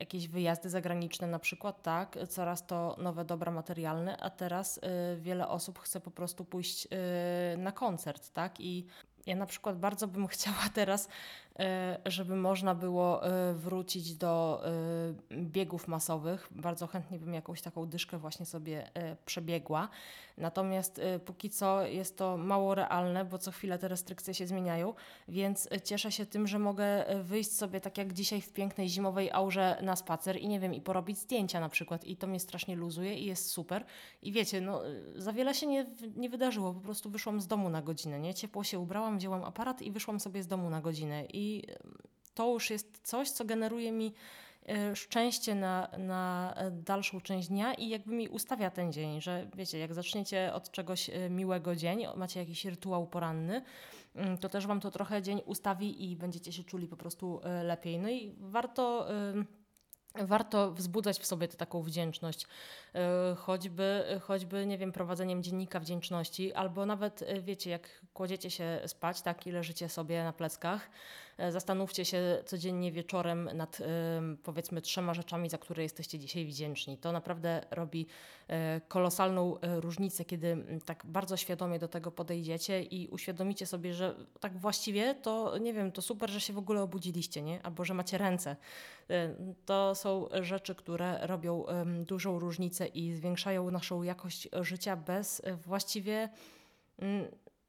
jakieś 0.00 0.28
wyjazdy 0.28 0.70
zagraniczne 0.70 1.26
na 1.26 1.38
przykład, 1.38 1.82
tak, 1.82 2.18
coraz 2.28 2.66
to 2.66 2.96
nowe 2.98 3.24
dobra 3.24 3.50
materialne, 3.50 4.16
a 4.16 4.30
teraz 4.30 4.80
e, 4.82 5.16
wiele 5.16 5.48
osób 5.48 5.78
chce 5.78 6.00
po 6.00 6.10
prostu 6.10 6.44
pójść 6.44 6.88
e, 6.90 7.56
na 7.56 7.72
koncert, 7.72 8.32
tak, 8.32 8.60
i 8.60 8.86
ja 9.26 9.36
na 9.36 9.46
przykład 9.46 9.78
bardzo 9.78 10.08
bym 10.08 10.28
chciała 10.34 10.68
teraz 10.74 11.08
E, 11.51 11.51
żeby 12.06 12.36
można 12.36 12.74
było 12.74 13.26
e, 13.26 13.54
wrócić 13.54 14.16
do 14.16 14.62
e, 15.30 15.36
biegów 15.36 15.88
masowych. 15.88 16.48
Bardzo 16.50 16.86
chętnie 16.86 17.18
bym 17.18 17.34
jakąś 17.34 17.62
taką 17.62 17.86
dyszkę 17.86 18.18
właśnie 18.18 18.46
sobie 18.46 18.90
przebiegła. 19.26 19.88
Natomiast 20.38 21.00
póki 21.24 21.50
co 21.50 21.86
jest 21.86 22.18
to 22.18 22.36
mało 22.36 22.74
realne, 22.74 23.24
bo 23.24 23.38
co 23.38 23.50
chwilę 23.50 23.78
te 23.78 23.88
restrykcje 23.88 24.34
się 24.34 24.46
zmieniają, 24.46 24.94
więc 25.28 25.68
cieszę 25.84 26.12
się 26.12 26.26
tym, 26.26 26.46
że 26.46 26.58
mogę 26.58 27.04
wyjść 27.22 27.52
sobie 27.52 27.80
tak 27.80 27.98
jak 27.98 28.12
dzisiaj 28.12 28.40
w 28.40 28.52
pięknej 28.52 28.88
zimowej 28.88 29.30
aurze 29.30 29.78
na 29.82 29.96
spacer 29.96 30.36
i 30.36 30.48
nie 30.48 30.60
wiem, 30.60 30.74
i 30.74 30.80
porobić 30.80 31.18
zdjęcia 31.18 31.60
na 31.60 31.68
przykład 31.68 32.04
i 32.04 32.16
to 32.16 32.26
mnie 32.26 32.40
strasznie 32.40 32.76
luzuje 32.76 33.18
i 33.18 33.24
jest 33.24 33.50
super. 33.50 33.84
I 34.22 34.32
wiecie, 34.32 34.60
no 34.60 34.82
za 35.16 35.32
wiele 35.32 35.54
się 35.54 35.66
nie, 35.66 35.86
nie 36.16 36.28
wydarzyło, 36.28 36.74
po 36.74 36.80
prostu 36.80 37.10
wyszłam 37.10 37.40
z 37.40 37.46
domu 37.46 37.68
na 37.68 37.82
godzinę, 37.82 38.20
nie? 38.20 38.34
Ciepło 38.34 38.64
się 38.64 38.78
ubrałam, 38.78 39.18
wzięłam 39.18 39.44
aparat 39.44 39.82
i 39.82 39.90
wyszłam 39.90 40.20
sobie 40.20 40.42
z 40.42 40.46
domu 40.46 40.70
na 40.70 40.80
godzinę 40.80 41.24
i 41.24 41.41
i 41.42 41.66
to 42.34 42.52
już 42.52 42.70
jest 42.70 43.00
coś, 43.02 43.30
co 43.30 43.44
generuje 43.44 43.92
mi 43.92 44.14
e, 44.68 44.96
szczęście 44.96 45.54
na, 45.54 45.88
na 45.98 46.54
dalszą 46.70 47.20
część 47.20 47.48
dnia 47.48 47.74
i 47.74 47.88
jakby 47.88 48.14
mi 48.14 48.28
ustawia 48.28 48.70
ten 48.70 48.92
dzień, 48.92 49.20
że 49.20 49.46
wiecie, 49.54 49.78
jak 49.78 49.94
zaczniecie 49.94 50.52
od 50.54 50.70
czegoś 50.70 51.10
e, 51.10 51.30
miłego 51.30 51.76
dzień, 51.76 52.06
macie 52.16 52.40
jakiś 52.40 52.64
rytuał 52.64 53.06
poranny, 53.06 53.62
mm, 54.14 54.38
to 54.38 54.48
też 54.48 54.66
Wam 54.66 54.80
to 54.80 54.90
trochę 54.90 55.22
dzień 55.22 55.40
ustawi 55.46 56.10
i 56.10 56.16
będziecie 56.16 56.52
się 56.52 56.64
czuli 56.64 56.88
po 56.88 56.96
prostu 56.96 57.40
e, 57.44 57.62
lepiej. 57.62 57.98
No 57.98 58.10
i 58.10 58.34
warto 58.38 59.06
warto 60.14 60.72
wzbudzać 60.72 61.18
w 61.18 61.26
sobie 61.26 61.48
tę 61.48 61.56
taką 61.56 61.82
wdzięczność, 61.82 62.46
choćby, 63.36 64.04
choćby, 64.22 64.66
nie 64.66 64.78
wiem, 64.78 64.92
prowadzeniem 64.92 65.42
dziennika 65.42 65.80
wdzięczności, 65.80 66.52
albo 66.52 66.86
nawet, 66.86 67.24
wiecie, 67.42 67.70
jak 67.70 68.02
kładziecie 68.12 68.50
się 68.50 68.80
spać, 68.86 69.22
tak, 69.22 69.46
i 69.46 69.50
leżycie 69.50 69.88
sobie 69.88 70.24
na 70.24 70.32
pleckach, 70.32 70.90
E, 71.31 71.31
zastanówcie 71.50 72.04
się 72.04 72.42
codziennie 72.46 72.92
wieczorem 72.92 73.50
nad 73.54 73.78
powiedzmy 74.42 74.82
trzema 74.82 75.14
rzeczami, 75.14 75.50
za 75.50 75.58
które 75.58 75.82
jesteście 75.82 76.18
dzisiaj 76.18 76.46
wdzięczni. 76.46 76.98
To 76.98 77.12
naprawdę 77.12 77.64
robi 77.70 78.06
e, 78.48 78.80
kolosalną 78.88 79.60
e, 79.60 79.80
różnicę, 79.80 80.24
kiedy 80.24 80.64
tak 80.84 81.06
bardzo 81.06 81.36
świadomie 81.36 81.78
do 81.78 81.88
tego 81.88 82.10
podejdziecie 82.10 82.82
i 82.82 83.08
uświadomicie 83.08 83.66
sobie, 83.66 83.94
że 83.94 84.14
tak 84.40 84.58
właściwie 84.58 85.14
to 85.14 85.58
nie 85.58 85.72
wiem, 85.72 85.92
to 85.92 86.02
super, 86.02 86.30
że 86.30 86.40
się 86.40 86.52
w 86.52 86.58
ogóle 86.58 86.82
obudziliście, 86.82 87.42
nie? 87.42 87.62
Albo 87.62 87.84
że 87.84 87.94
macie 87.94 88.18
ręce. 88.18 88.56
To 89.64 89.94
są 89.94 90.28
rzeczy, 90.40 90.74
które 90.74 91.26
robią 91.26 91.64
dużą 92.06 92.38
różnicę 92.38 92.86
i 92.86 93.12
zwiększają 93.12 93.70
naszą 93.70 94.02
jakość 94.02 94.48
życia 94.60 94.96
bez 94.96 95.42
właściwie 95.66 96.28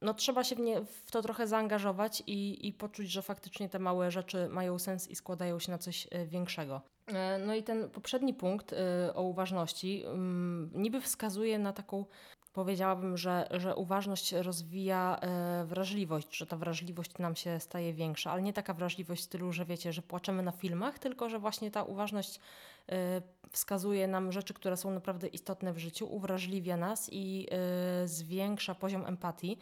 no, 0.03 0.13
trzeba 0.13 0.43
się 0.43 0.55
w, 0.55 0.59
nie, 0.59 0.81
w, 0.81 1.11
to 1.11 1.21
trochę 1.21 1.47
zaangażować 1.47 2.23
i, 2.27 2.67
i 2.67 2.73
poczuć, 2.73 3.11
że 3.11 3.21
faktycznie 3.21 3.69
te 3.69 3.79
małe 3.79 4.11
rzeczy 4.11 4.47
mają 4.49 4.79
sens 4.79 5.07
i 5.07 5.15
składają 5.15 5.59
się 5.59 5.71
na 5.71 5.77
coś 5.77 6.07
e, 6.11 6.25
większego. 6.25 6.81
E, 7.07 7.39
no 7.39 7.55
i 7.55 7.63
ten 7.63 7.89
poprzedni 7.89 8.33
punkt 8.33 8.73
e, 8.73 9.13
o 9.15 9.21
uważności 9.21 10.03
mm, 10.05 10.71
niby 10.73 11.01
wskazuje 11.01 11.59
na 11.59 11.73
taką 11.73 12.05
powiedziałabym, 12.53 13.17
że, 13.17 13.47
że 13.51 13.75
uważność 13.75 14.31
rozwija 14.31 15.19
e, 15.21 15.65
wrażliwość, 15.65 16.37
że 16.37 16.45
ta 16.45 16.57
wrażliwość 16.57 17.17
nam 17.17 17.35
się 17.35 17.59
staje 17.59 17.93
większa, 17.93 18.31
ale 18.31 18.41
nie 18.41 18.53
taka 18.53 18.73
wrażliwość 18.73 19.21
w 19.21 19.25
stylu, 19.25 19.53
że 19.53 19.65
wiecie, 19.65 19.93
że 19.93 20.01
płaczemy 20.01 20.43
na 20.43 20.51
filmach, 20.51 20.99
tylko 20.99 21.29
że 21.29 21.39
właśnie 21.39 21.71
ta 21.71 21.83
uważność 21.83 22.39
e, 22.89 23.21
wskazuje 23.51 24.07
nam 24.07 24.31
rzeczy, 24.31 24.53
które 24.53 24.77
są 24.77 24.91
naprawdę 24.91 25.27
istotne 25.27 25.73
w 25.73 25.77
życiu, 25.77 26.15
uwrażliwia 26.15 26.77
nas 26.77 27.09
i 27.11 27.47
e, 27.51 28.07
zwiększa 28.07 28.75
poziom 28.75 29.05
empatii. 29.05 29.57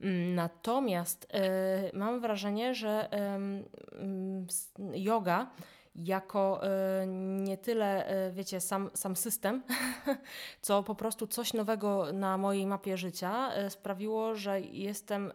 Mm, 0.00 0.34
natomiast 0.34 1.32
mam 1.92 2.20
wrażenie, 2.20 2.74
że 2.74 3.08
yoga 4.94 5.50
jako 5.94 6.60
e, 6.66 7.06
nie 7.06 7.56
tyle, 7.56 8.06
e, 8.06 8.30
wiecie, 8.30 8.60
sam, 8.60 8.90
sam 8.94 9.16
system, 9.16 9.62
co 10.62 10.82
po 10.82 10.94
prostu 10.94 11.26
coś 11.26 11.52
nowego 11.52 12.12
na 12.12 12.38
mojej 12.38 12.66
mapie 12.66 12.96
życia 12.96 13.54
e, 13.54 13.70
sprawiło, 13.70 14.34
że 14.34 14.60
jestem 14.60 15.32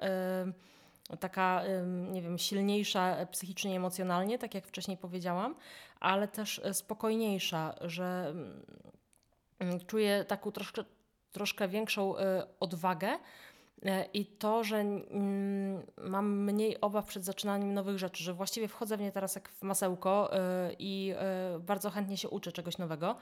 taka, 1.20 1.63
nie 2.12 2.22
wiem, 2.22 2.38
silniejsza 2.38 3.26
psychicznie, 3.26 3.76
emocjonalnie, 3.76 4.39
tak 4.39 4.56
jak 4.56 4.67
wcześniej 4.67 4.98
powiedziałam, 4.98 5.56
ale 6.00 6.28
też 6.28 6.62
spokojniejsza, 6.74 7.76
że 7.82 8.34
mm, 9.60 9.80
czuję 9.88 10.26
taką 10.28 10.52
troszkę, 10.52 10.84
troszkę 11.32 11.67
większą 11.67 12.15
odwagę 12.60 13.17
i 14.13 14.26
to, 14.26 14.63
że 14.63 14.78
mm, 14.78 15.82
mam 15.98 16.44
mniej 16.44 16.82
obaw 16.82 17.06
przed 17.06 17.24
zaczynaniem 17.26 17.74
nowych 17.74 18.00
rzeczy, 18.00 18.24
że 18.24 18.34
właściwie 18.34 18.68
wchodzę 18.68 18.98
w 18.98 19.02
nie 19.02 19.12
teraz 19.12 19.36
jak 19.36 19.50
w 19.50 19.63
masełko 19.63 20.34
e, 20.34 20.72
i 20.80 21.13
e, 21.16 21.60
bardzo 21.60 21.90
chętnie 21.90 22.18
się 22.18 22.30
uczę 22.30 22.52
czegoś 22.52 22.78
nowego. 22.78 23.16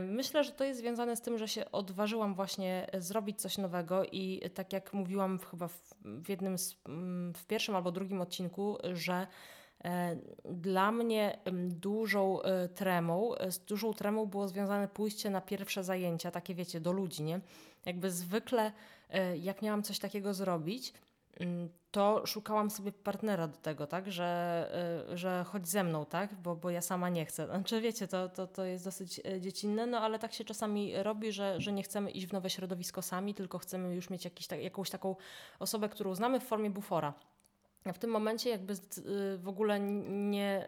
Myślę, 0.00 0.44
że 0.44 0.52
to 0.52 0.64
jest 0.64 0.80
związane 0.80 1.16
z 1.16 1.20
tym, 1.20 1.38
że 1.38 1.48
się 1.48 1.70
odważyłam 1.70 2.34
właśnie 2.34 2.86
zrobić 2.98 3.40
coś 3.40 3.58
nowego 3.58 4.04
i 4.04 4.50
tak 4.54 4.72
jak 4.72 4.92
mówiłam 4.92 5.38
chyba 5.38 5.68
w, 5.68 5.94
w 6.04 6.28
jednym, 6.28 6.58
z, 6.58 6.76
mm, 6.86 7.34
w 7.34 7.46
pierwszym 7.46 7.76
albo 7.76 7.92
drugim 7.92 8.20
odcinku, 8.20 8.78
że 8.92 9.26
dla 10.44 10.92
mnie 10.92 11.38
dużą 11.68 12.38
tremą, 12.74 13.32
z 13.48 13.58
dużą 13.58 13.94
tremą 13.94 14.26
było 14.26 14.48
związane 14.48 14.88
pójście 14.88 15.30
na 15.30 15.40
pierwsze 15.40 15.84
zajęcia, 15.84 16.30
takie 16.30 16.54
wiecie, 16.54 16.80
do 16.80 16.92
ludzi, 16.92 17.22
nie? 17.22 17.40
Jakby 17.86 18.10
zwykle 18.10 18.72
E, 19.10 19.36
jak 19.36 19.62
miałam 19.62 19.82
coś 19.82 19.98
takiego 19.98 20.34
zrobić, 20.34 20.92
mm, 21.40 21.68
to 21.90 22.26
szukałam 22.26 22.70
sobie 22.70 22.92
partnera 22.92 23.48
do 23.48 23.56
tego, 23.56 23.86
tak, 23.86 24.12
że, 24.12 24.70
e, 25.10 25.16
że 25.16 25.44
chodź 25.48 25.68
ze 25.68 25.84
mną, 25.84 26.06
tak, 26.06 26.34
bo, 26.34 26.56
bo 26.56 26.70
ja 26.70 26.80
sama 26.80 27.08
nie 27.08 27.26
chcę. 27.26 27.46
Znaczy 27.46 27.80
wiecie, 27.80 28.08
to, 28.08 28.28
to, 28.28 28.46
to 28.46 28.64
jest 28.64 28.84
dosyć 28.84 29.20
e, 29.24 29.40
dziecinne, 29.40 29.86
no 29.86 30.00
ale 30.00 30.18
tak 30.18 30.32
się 30.32 30.44
czasami 30.44 31.02
robi, 31.02 31.32
że, 31.32 31.60
że 31.60 31.72
nie 31.72 31.82
chcemy 31.82 32.10
iść 32.10 32.26
w 32.26 32.32
nowe 32.32 32.50
środowisko 32.50 33.02
sami, 33.02 33.34
tylko 33.34 33.58
chcemy 33.58 33.94
już 33.94 34.10
mieć 34.10 34.24
jakiś, 34.24 34.46
tak, 34.46 34.62
jakąś 34.62 34.90
taką 34.90 35.16
osobę, 35.58 35.88
którą 35.88 36.14
znamy 36.14 36.40
w 36.40 36.44
formie 36.44 36.70
bufora. 36.70 37.14
W 37.86 37.98
tym 37.98 38.10
momencie 38.10 38.50
jakby 38.50 38.74
w 39.38 39.48
ogóle 39.48 39.80
nie 39.80 40.66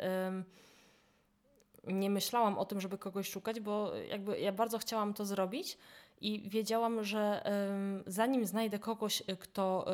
nie 1.87 2.11
myślałam 2.11 2.59
o 2.59 2.65
tym, 2.65 2.81
żeby 2.81 2.99
kogoś 2.99 3.29
szukać, 3.29 3.61
bo 3.61 3.95
jakby 3.95 4.41
ja 4.41 4.53
bardzo 4.53 4.79
chciałam 4.79 5.15
to 5.15 5.25
zrobić, 5.25 5.79
i 6.21 6.51
wiedziałam, 6.51 7.05
że 7.05 7.43
zanim 8.07 8.47
znajdę 8.47 8.79
kogoś, 8.79 9.21
y, 9.21 9.37
kto, 9.37 9.87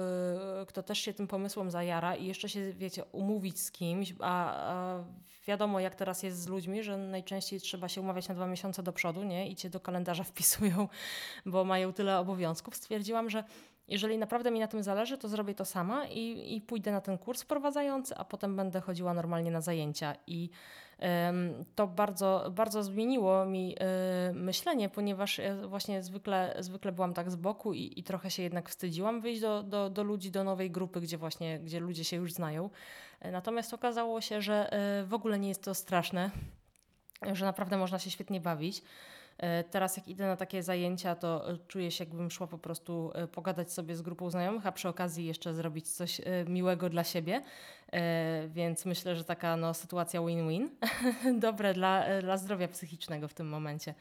y, 0.63 0.67
kto 0.67 0.83
też 0.83 0.99
się 0.99 1.15
tym 1.15 1.27
pomysłem 1.27 1.71
zajara 1.71 2.17
i 2.17 2.27
jeszcze 2.27 2.49
się, 2.49 2.73
wiecie, 2.73 3.05
umówić 3.05 3.61
z 3.61 3.71
kimś, 3.71 4.15
a, 4.21 4.53
a 4.73 5.05
wiadomo 5.47 5.81
jak 5.81 5.95
teraz 5.95 6.23
jest 6.23 6.43
z 6.43 6.49
ludźmi, 6.49 6.83
że 6.83 6.97
najczęściej 6.97 7.61
trzeba 7.61 7.89
się 7.89 8.01
umawiać 8.01 8.29
na 8.29 8.35
dwa 8.35 8.47
miesiące 8.47 8.83
do 8.83 8.93
przodu, 8.93 9.23
nie? 9.23 9.49
I 9.49 9.57
cię 9.57 9.71
do 9.71 9.81
kalendarza 9.81 10.25
wpisują, 10.33 10.89
bo 11.47 11.65
mają 11.65 11.93
tyle 11.93 12.19
obowiązków. 12.19 12.77
Stwierdziłam, 12.77 13.31
że 13.31 13.45
jeżeli 13.89 14.19
naprawdę 14.19 14.51
mi 14.51 14.61
na 14.61 14.69
tym 14.69 14.83
zależy, 14.83 15.19
to 15.19 15.29
zrobię 15.29 15.55
to 15.55 15.65
sama 15.65 16.07
i, 16.07 16.55
i 16.57 16.61
pójdę 16.61 16.93
na 16.93 17.01
ten 17.01 17.19
kurs 17.19 17.43
wprowadzający, 17.43 18.17
a 18.17 18.25
potem 18.25 18.57
będę 18.57 18.81
chodziła 18.81 19.15
normalnie 19.15 19.51
na 19.51 19.61
zajęcia. 19.61 20.15
I 20.27 20.51
to 21.75 21.87
bardzo, 21.87 22.51
bardzo 22.51 22.83
zmieniło 22.83 23.47
mi 23.47 23.77
e, 23.79 24.33
myślenie, 24.33 24.89
ponieważ 24.89 25.39
ja 25.39 25.69
właśnie 25.69 26.03
zwykle, 26.03 26.57
zwykle 26.59 26.93
byłam 26.93 27.15
tak 27.15 27.31
z 27.31 27.37
boku 27.37 27.73
i, 27.73 27.93
i 27.97 28.03
trochę 28.03 28.31
się 28.31 28.43
jednak 28.43 28.69
wstydziłam 28.69 29.21
wyjść 29.21 29.41
do, 29.41 29.63
do, 29.63 29.91
do 29.91 30.03
ludzi, 30.03 30.31
do 30.31 30.45
nowej 30.45 30.71
grupy, 30.71 31.01
gdzie 31.01 31.19
właśnie, 31.19 31.59
gdzie 31.59 31.81
ludzie 31.81 32.05
się 32.05 32.17
już 32.17 32.33
znają. 32.33 32.71
E, 33.21 33.31
natomiast 33.31 33.75
okazało 33.75 34.21
się, 34.21 34.43
że 34.43 34.73
e, 34.73 35.05
w 35.05 35.15
ogóle 35.15 35.39
nie 35.39 35.49
jest 35.49 35.63
to 35.63 35.75
straszne, 35.75 36.31
że 37.33 37.45
naprawdę 37.45 37.77
można 37.77 37.99
się 37.99 38.11
świetnie 38.11 38.41
bawić. 38.41 38.83
E, 39.39 39.65
teraz 39.65 39.97
jak 39.97 40.09
idę 40.09 40.27
na 40.27 40.37
takie 40.37 40.63
zajęcia, 40.63 41.15
to 41.15 41.51
e, 41.51 41.59
czuję 41.69 41.91
się 41.91 42.05
jakbym 42.05 42.31
szła 42.31 42.47
po 42.47 42.59
prostu 42.59 43.11
e, 43.15 43.27
pogadać 43.27 43.73
sobie 43.73 43.97
z 43.97 44.03
grupą 44.03 44.31
znajomych, 44.31 44.67
a 44.67 44.73
przy 44.73 44.89
okazji 44.89 45.27
jeszcze 45.27 45.55
zrobić 45.55 45.89
coś 45.89 46.21
miłego 46.47 46.89
dla 46.89 47.05
siebie. 47.05 47.43
Więc 48.49 48.85
myślę, 48.85 49.17
że 49.17 49.25
taka 49.25 49.57
no, 49.57 49.75
sytuacja 49.75 50.21
win-win. 50.21 50.71
Dobre 51.41 51.75
dla, 51.75 52.21
dla 52.23 52.37
zdrowia 52.37 52.69
psychicznego 52.69 53.29
w 53.29 53.35
tym 53.35 53.49
momencie. 53.49 53.95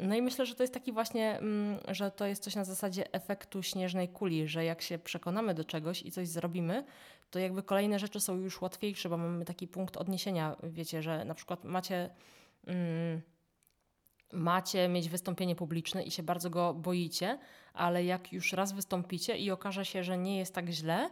No 0.00 0.14
i 0.14 0.22
myślę, 0.22 0.46
że 0.46 0.54
to 0.54 0.62
jest 0.62 0.74
taki 0.74 0.92
właśnie, 0.92 1.38
mm, 1.38 1.78
że 1.88 2.10
to 2.10 2.26
jest 2.26 2.42
coś 2.42 2.56
na 2.56 2.64
zasadzie 2.64 3.12
efektu 3.12 3.62
śnieżnej 3.62 4.08
kuli, 4.08 4.48
że 4.48 4.64
jak 4.64 4.82
się 4.82 4.98
przekonamy 4.98 5.54
do 5.54 5.64
czegoś 5.64 6.02
i 6.02 6.10
coś 6.10 6.28
zrobimy, 6.28 6.84
to 7.30 7.38
jakby 7.38 7.62
kolejne 7.62 7.98
rzeczy 7.98 8.20
są 8.20 8.36
już 8.36 8.60
łatwiejsze, 8.60 9.08
bo 9.08 9.16
mamy 9.16 9.44
taki 9.44 9.68
punkt 9.68 9.96
odniesienia. 9.96 10.56
Wiecie, 10.62 11.02
że 11.02 11.24
na 11.24 11.34
przykład 11.34 11.64
macie. 11.64 12.10
Mm, 12.66 13.20
macie 14.34 14.88
mieć 14.88 15.08
wystąpienie 15.08 15.56
publiczne 15.56 16.02
i 16.02 16.10
się 16.10 16.22
bardzo 16.22 16.50
go 16.50 16.74
boicie, 16.74 17.38
ale 17.74 18.04
jak 18.04 18.32
już 18.32 18.52
raz 18.52 18.72
wystąpicie 18.72 19.38
i 19.38 19.50
okaże 19.50 19.84
się, 19.84 20.04
że 20.04 20.18
nie 20.18 20.38
jest 20.38 20.54
tak 20.54 20.68
źle, 20.68 21.10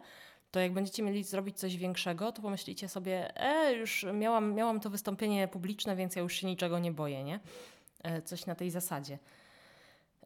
to 0.50 0.60
jak 0.60 0.72
będziecie 0.72 1.02
mieli 1.02 1.24
zrobić 1.24 1.58
coś 1.58 1.76
większego, 1.76 2.32
to 2.32 2.42
pomyślicie 2.42 2.88
sobie, 2.88 3.36
e, 3.36 3.72
już 3.72 4.06
miałam, 4.14 4.54
miałam 4.54 4.80
to 4.80 4.90
wystąpienie 4.90 5.48
publiczne, 5.48 5.96
więc 5.96 6.16
ja 6.16 6.22
już 6.22 6.34
się 6.34 6.46
niczego 6.46 6.78
nie 6.78 6.92
boję, 6.92 7.24
nie? 7.24 7.40
E, 8.02 8.22
coś 8.22 8.46
na 8.46 8.54
tej 8.54 8.70
zasadzie. 8.70 9.18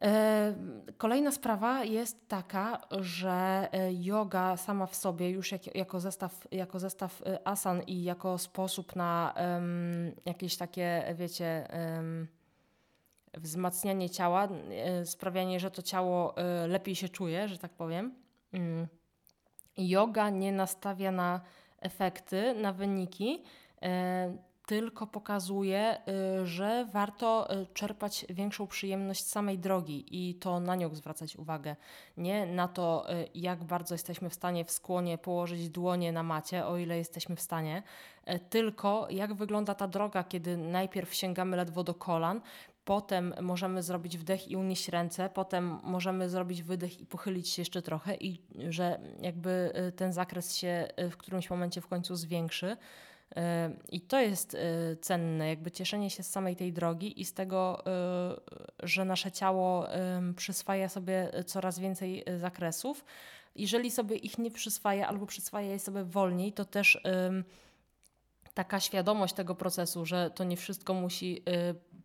E, 0.02 0.54
kolejna 0.98 1.32
sprawa 1.32 1.84
jest 1.84 2.28
taka, 2.28 2.80
że 2.90 3.68
e, 3.72 3.92
yoga 3.92 4.56
sama 4.56 4.86
w 4.86 4.96
sobie, 4.96 5.30
już 5.30 5.52
jak, 5.52 5.74
jako, 5.76 6.00
zestaw, 6.00 6.48
jako 6.52 6.78
zestaw 6.78 7.22
asan 7.44 7.82
i 7.82 8.02
jako 8.02 8.38
sposób 8.38 8.96
na 8.96 9.34
um, 9.36 10.12
jakieś 10.24 10.56
takie, 10.56 11.14
wiecie, 11.14 11.68
um, 11.96 12.26
wzmacnianie 13.36 14.10
ciała, 14.10 14.48
e, 14.70 15.06
sprawianie, 15.06 15.60
że 15.60 15.70
to 15.70 15.82
ciało 15.82 16.36
e, 16.36 16.66
lepiej 16.66 16.94
się 16.94 17.08
czuje, 17.08 17.48
że 17.48 17.58
tak 17.58 17.72
powiem. 17.72 18.14
Mm. 18.52 18.86
Yoga 19.76 20.30
nie 20.30 20.52
nastawia 20.52 21.10
na 21.10 21.40
efekty, 21.80 22.54
na 22.54 22.72
wyniki, 22.72 23.42
e, 23.82 24.36
tylko 24.66 25.06
pokazuje, 25.06 26.00
że 26.44 26.88
warto 26.92 27.48
czerpać 27.74 28.26
większą 28.28 28.66
przyjemność 28.66 29.26
samej 29.26 29.58
drogi 29.58 30.04
i 30.10 30.34
to 30.34 30.60
na 30.60 30.76
nią 30.76 30.94
zwracać 30.94 31.36
uwagę. 31.36 31.76
Nie 32.16 32.46
na 32.46 32.68
to, 32.68 33.06
jak 33.34 33.64
bardzo 33.64 33.94
jesteśmy 33.94 34.30
w 34.30 34.34
stanie 34.34 34.64
w 34.64 34.70
skłonie 34.70 35.18
położyć 35.18 35.70
dłonie 35.70 36.12
na 36.12 36.22
macie, 36.22 36.66
o 36.66 36.78
ile 36.78 36.98
jesteśmy 36.98 37.36
w 37.36 37.40
stanie, 37.40 37.82
tylko 38.50 39.06
jak 39.10 39.34
wygląda 39.34 39.74
ta 39.74 39.88
droga, 39.88 40.24
kiedy 40.24 40.56
najpierw 40.56 41.14
sięgamy 41.14 41.56
ledwo 41.56 41.84
do 41.84 41.94
kolan, 41.94 42.40
Potem 42.86 43.34
możemy 43.40 43.82
zrobić 43.82 44.18
wdech 44.18 44.50
i 44.50 44.56
unieść 44.56 44.88
ręce, 44.88 45.30
potem 45.30 45.78
możemy 45.82 46.28
zrobić 46.28 46.62
wydech 46.62 47.00
i 47.00 47.06
pochylić 47.06 47.48
się 47.48 47.62
jeszcze 47.62 47.82
trochę, 47.82 48.14
i 48.14 48.40
że 48.68 49.00
jakby 49.20 49.72
y, 49.88 49.92
ten 49.92 50.12
zakres 50.12 50.56
się 50.56 50.88
y, 51.00 51.10
w 51.10 51.16
którymś 51.16 51.50
momencie 51.50 51.80
w 51.80 51.86
końcu 51.86 52.16
zwiększy. 52.16 52.66
Y, 52.66 53.40
I 53.88 54.00
to 54.00 54.20
jest 54.20 54.56
cenne, 55.00 55.48
jakby 55.48 55.70
cieszenie 55.70 56.10
się 56.10 56.22
z 56.22 56.30
samej 56.30 56.56
tej 56.56 56.72
drogi 56.72 57.20
i 57.20 57.24
z 57.24 57.34
tego, 57.34 57.84
że 58.82 59.04
nasze 59.04 59.32
ciało 59.32 59.86
przyswaja 60.36 60.88
sobie 60.88 61.30
coraz 61.46 61.78
więcej 61.78 62.24
zakresów. 62.36 63.04
Jeżeli 63.54 63.90
sobie 63.90 64.16
ich 64.16 64.38
nie 64.38 64.50
przyswaja 64.50 65.08
albo 65.08 65.26
przyswaja 65.26 65.72
je 65.72 65.78
sobie 65.78 66.04
wolniej, 66.04 66.52
to 66.52 66.64
też 66.64 67.00
taka 68.54 68.80
świadomość 68.80 69.34
tego 69.34 69.54
procesu, 69.54 70.06
że 70.06 70.30
to 70.30 70.44
nie 70.44 70.56
wszystko 70.56 70.94
musi 70.94 71.42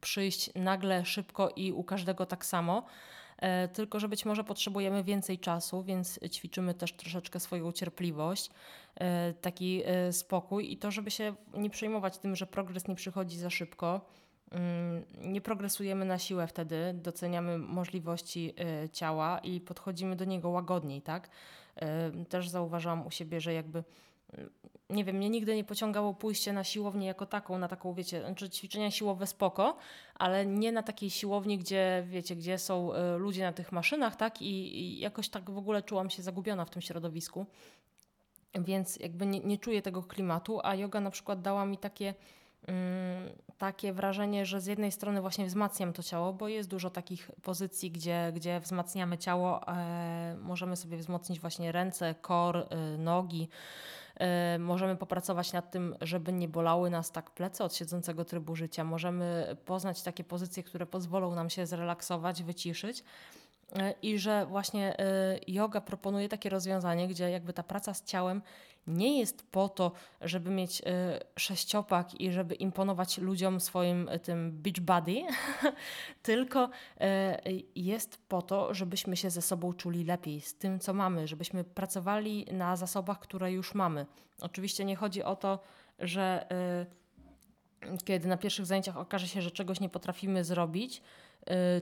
przyjść 0.01 0.49
nagle, 0.55 1.05
szybko 1.05 1.49
i 1.55 1.71
u 1.71 1.83
każdego 1.83 2.25
tak 2.25 2.45
samo. 2.45 2.85
E, 3.41 3.67
tylko, 3.67 3.99
że 3.99 4.07
być 4.09 4.25
może 4.25 4.43
potrzebujemy 4.43 5.03
więcej 5.03 5.39
czasu, 5.39 5.83
więc 5.83 6.19
ćwiczymy 6.31 6.73
też 6.73 6.93
troszeczkę 6.93 7.39
swoją 7.39 7.71
cierpliwość, 7.71 8.49
e, 8.95 9.33
taki 9.33 9.81
e, 9.85 10.13
spokój 10.13 10.73
i 10.73 10.77
to, 10.77 10.91
żeby 10.91 11.11
się 11.11 11.35
nie 11.53 11.69
przejmować 11.69 12.17
tym, 12.17 12.35
że 12.35 12.47
progres 12.47 12.87
nie 12.87 12.95
przychodzi 12.95 13.37
za 13.37 13.49
szybko. 13.49 14.01
Mm, 14.51 15.03
nie 15.17 15.41
progresujemy 15.41 16.05
na 16.05 16.19
siłę 16.19 16.47
wtedy, 16.47 16.93
doceniamy 16.93 17.57
możliwości 17.57 18.55
ciała 18.93 19.39
i 19.39 19.61
podchodzimy 19.61 20.15
do 20.15 20.25
niego 20.25 20.49
łagodniej, 20.49 21.01
tak? 21.01 21.29
Też 22.29 22.49
zauważam 22.49 23.07
u 23.07 23.11
siebie, 23.11 23.41
że 23.41 23.53
jakby 23.53 23.83
nie 24.89 25.03
wiem, 25.03 25.15
mnie 25.15 25.29
nigdy 25.29 25.55
nie 25.55 25.63
pociągało 25.63 26.13
pójście 26.13 26.53
na 26.53 26.63
siłownię 26.63 27.07
jako 27.07 27.25
taką, 27.25 27.57
na 27.57 27.67
taką, 27.67 27.93
wiecie, 27.93 28.21
znaczy 28.21 28.49
ćwiczenia 28.49 28.91
siłowe 28.91 29.27
spoko, 29.27 29.77
ale 30.15 30.45
nie 30.45 30.71
na 30.71 30.83
takiej 30.83 31.09
siłowni, 31.09 31.57
gdzie, 31.57 32.03
wiecie, 32.07 32.35
gdzie 32.35 32.57
są 32.57 32.93
y, 32.93 33.17
ludzie 33.17 33.43
na 33.43 33.53
tych 33.53 33.71
maszynach, 33.71 34.15
tak? 34.15 34.41
I, 34.41 34.79
I, 34.79 34.99
jakoś 34.99 35.29
tak 35.29 35.49
w 35.49 35.57
ogóle 35.57 35.81
czułam 35.83 36.09
się 36.09 36.23
zagubiona 36.23 36.65
w 36.65 36.69
tym 36.69 36.81
środowisku. 36.81 37.45
Więc 38.55 38.97
jakby 38.99 39.25
nie, 39.25 39.39
nie 39.39 39.57
czuję 39.57 39.81
tego 39.81 40.03
klimatu, 40.03 40.59
a 40.63 40.75
yoga 40.75 41.01
na 41.01 41.11
przykład 41.11 41.41
dała 41.41 41.65
mi 41.65 41.77
takie 41.77 42.13
Mm, 42.67 43.29
takie 43.57 43.93
wrażenie, 43.93 44.45
że 44.45 44.61
z 44.61 44.65
jednej 44.65 44.91
strony 44.91 45.21
właśnie 45.21 45.45
wzmacniam 45.45 45.93
to 45.93 46.03
ciało, 46.03 46.33
bo 46.33 46.47
jest 46.47 46.69
dużo 46.69 46.89
takich 46.89 47.31
pozycji, 47.41 47.91
gdzie, 47.91 48.31
gdzie 48.35 48.59
wzmacniamy 48.59 49.17
ciało, 49.17 49.67
e, 49.67 50.35
możemy 50.41 50.75
sobie 50.75 50.97
wzmocnić 50.97 51.39
właśnie 51.39 51.71
ręce, 51.71 52.15
kor, 52.21 52.57
e, 52.57 52.97
nogi. 52.97 53.49
E, 54.19 54.59
możemy 54.59 54.95
popracować 54.95 55.53
nad 55.53 55.71
tym, 55.71 55.95
żeby 56.01 56.33
nie 56.33 56.47
bolały 56.47 56.89
nas 56.89 57.11
tak 57.11 57.31
plecy 57.31 57.63
od 57.63 57.75
siedzącego 57.75 58.25
trybu 58.25 58.55
życia. 58.55 58.83
Możemy 58.83 59.55
poznać 59.65 60.01
takie 60.01 60.23
pozycje, 60.23 60.63
które 60.63 60.85
pozwolą 60.85 61.35
nam 61.35 61.49
się 61.49 61.65
zrelaksować, 61.65 62.43
wyciszyć. 62.43 63.03
E, 63.75 63.93
I 64.01 64.19
że 64.19 64.45
właśnie 64.45 64.99
e, 64.99 65.39
yoga 65.47 65.81
proponuje 65.81 66.29
takie 66.29 66.49
rozwiązanie, 66.49 67.07
gdzie 67.07 67.29
jakby 67.29 67.53
ta 67.53 67.63
praca 67.63 67.93
z 67.93 68.03
ciałem 68.03 68.41
nie 68.87 69.19
jest 69.19 69.51
po 69.51 69.69
to, 69.69 69.91
żeby 70.21 70.49
mieć 70.49 70.81
e, 70.81 71.19
sześciopak 71.37 72.21
i 72.21 72.31
żeby 72.31 72.55
imponować 72.55 73.17
ludziom 73.17 73.59
swoim 73.59 74.09
tym 74.23 74.51
beach 74.51 74.79
body, 74.79 75.21
tylko 76.23 76.69
jest 77.75 78.17
po 78.27 78.41
to, 78.41 78.73
żebyśmy 78.73 79.17
się 79.17 79.29
ze 79.29 79.41
sobą 79.41 79.73
czuli 79.73 80.03
lepiej, 80.03 80.41
z 80.41 80.55
tym, 80.55 80.79
co 80.79 80.93
mamy, 80.93 81.27
żebyśmy 81.27 81.63
pracowali 81.63 82.45
na 82.51 82.75
zasobach, 82.75 83.19
które 83.19 83.51
już 83.51 83.75
mamy. 83.75 84.05
Oczywiście 84.41 84.85
nie 84.85 84.95
chodzi 84.95 85.23
o 85.23 85.35
to, 85.35 85.59
że 85.99 86.47
kiedy 88.05 88.27
na 88.27 88.37
pierwszych 88.37 88.65
zajęciach 88.65 88.97
okaże 88.97 89.27
się, 89.27 89.41
że 89.41 89.51
czegoś 89.51 89.79
nie 89.79 89.89
potrafimy 89.89 90.43
zrobić, 90.43 91.01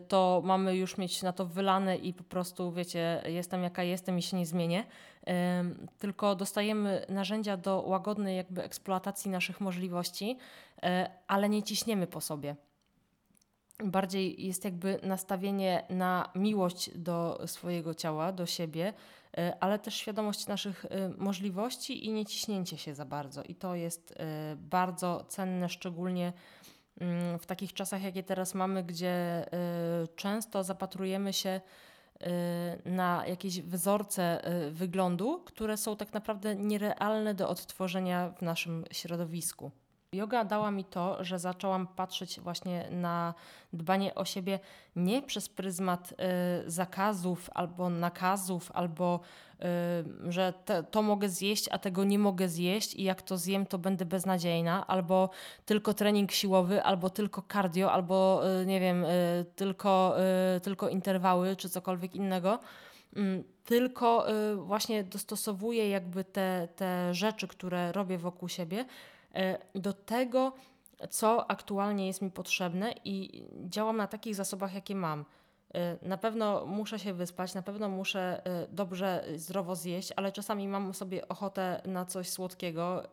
to 0.07 0.41
mamy 0.45 0.75
już 0.75 0.97
mieć 0.97 1.21
na 1.21 1.33
to 1.33 1.45
wylane 1.45 1.97
i 1.97 2.13
po 2.13 2.23
prostu, 2.23 2.71
wiecie, 2.71 3.21
jestem 3.25 3.63
jaka 3.63 3.83
jestem 3.83 4.19
i 4.19 4.21
się 4.21 4.37
nie 4.37 4.45
zmienię. 4.45 4.85
Tylko 5.99 6.35
dostajemy 6.35 7.05
narzędzia 7.09 7.57
do 7.57 7.81
łagodnej 7.81 8.37
jakby 8.37 8.63
eksploatacji 8.63 9.31
naszych 9.31 9.61
możliwości, 9.61 10.37
y, 10.77 10.81
ale 11.27 11.49
nie 11.49 11.63
ciśniemy 11.63 12.07
po 12.07 12.21
sobie. 12.21 12.55
Bardziej 13.83 14.45
jest 14.45 14.65
jakby 14.65 14.99
nastawienie 15.03 15.83
na 15.89 16.29
miłość 16.35 16.97
do 16.97 17.41
swojego 17.45 17.93
ciała, 17.93 18.31
do 18.31 18.45
siebie, 18.45 18.93
y, 19.39 19.59
ale 19.59 19.79
też 19.79 19.95
świadomość 19.95 20.47
naszych 20.47 20.85
możliwości 21.17 22.05
i 22.05 22.11
nie 22.11 22.25
ciśnięcie 22.25 22.77
się 22.77 22.95
za 22.95 23.05
bardzo. 23.05 23.43
I 23.43 23.55
to 23.55 23.75
jest 23.75 24.13
bardzo 24.55 25.25
cenne, 25.27 25.69
szczególnie 25.69 26.33
w 27.39 27.45
takich 27.45 27.73
czasach, 27.73 28.03
jakie 28.03 28.23
teraz 28.23 28.55
mamy, 28.55 28.83
gdzie 28.83 29.45
y, 30.03 30.07
często 30.15 30.63
zapatrujemy 30.63 31.33
się 31.33 31.61
y, 32.21 32.89
na 32.89 33.23
jakieś 33.27 33.61
wzorce 33.61 34.51
y, 34.67 34.71
wyglądu, 34.71 35.43
które 35.45 35.77
są 35.77 35.95
tak 35.95 36.13
naprawdę 36.13 36.55
nierealne 36.55 37.33
do 37.33 37.49
odtworzenia 37.49 38.29
w 38.29 38.41
naszym 38.41 38.85
środowisku. 38.91 39.71
Yoga 40.13 40.45
dała 40.45 40.71
mi 40.71 40.85
to, 40.85 41.23
że 41.23 41.39
zaczęłam 41.39 41.87
patrzeć 41.87 42.39
właśnie 42.39 42.87
na 42.91 43.33
dbanie 43.73 44.15
o 44.15 44.25
siebie 44.25 44.59
nie 44.95 45.21
przez 45.21 45.49
pryzmat 45.49 46.11
y, 46.11 46.71
zakazów 46.71 47.49
albo 47.53 47.89
nakazów, 47.89 48.71
albo 48.73 49.19
y, 50.27 50.31
że 50.31 50.53
te, 50.65 50.83
to 50.83 51.01
mogę 51.01 51.29
zjeść, 51.29 51.69
a 51.71 51.77
tego 51.77 52.03
nie 52.03 52.19
mogę 52.19 52.49
zjeść 52.49 52.95
i 52.95 53.03
jak 53.03 53.21
to 53.21 53.37
zjem, 53.37 53.65
to 53.65 53.77
będę 53.77 54.05
beznadziejna, 54.05 54.87
albo 54.87 55.29
tylko 55.65 55.93
trening 55.93 56.31
siłowy, 56.31 56.83
albo 56.83 57.09
tylko 57.09 57.43
cardio, 57.53 57.91
albo 57.91 58.41
y, 58.61 58.65
nie 58.65 58.79
wiem, 58.79 59.05
y, 59.05 59.45
tylko, 59.55 60.15
y, 60.57 60.59
tylko 60.59 60.89
interwały 60.89 61.55
czy 61.55 61.69
cokolwiek 61.69 62.15
innego. 62.15 62.59
Mm, 63.15 63.43
tylko 63.65 64.31
y, 64.31 64.55
właśnie 64.55 65.03
dostosowuję 65.03 65.89
jakby 65.89 66.23
te, 66.23 66.67
te 66.75 67.13
rzeczy, 67.13 67.47
które 67.47 67.91
robię 67.91 68.17
wokół 68.17 68.49
siebie 68.49 68.85
do 69.75 69.93
tego, 69.93 70.53
co 71.09 71.51
aktualnie 71.51 72.07
jest 72.07 72.21
mi 72.21 72.31
potrzebne 72.31 72.93
i 73.05 73.45
działam 73.69 73.97
na 73.97 74.07
takich 74.07 74.35
zasobach, 74.35 74.73
jakie 74.73 74.95
mam. 74.95 75.25
E, 75.73 76.07
na 76.07 76.17
pewno 76.17 76.65
muszę 76.65 76.99
się 76.99 77.13
wyspać, 77.13 77.53
na 77.53 77.61
pewno 77.61 77.89
muszę 77.89 78.41
e, 78.45 78.67
dobrze, 78.67 79.25
zdrowo 79.35 79.75
zjeść, 79.75 80.13
ale 80.15 80.31
czasami 80.31 80.67
mam 80.67 80.93
sobie 80.93 81.27
ochotę 81.27 81.81
na 81.85 82.05
coś 82.05 82.29
słodkiego 82.29 83.03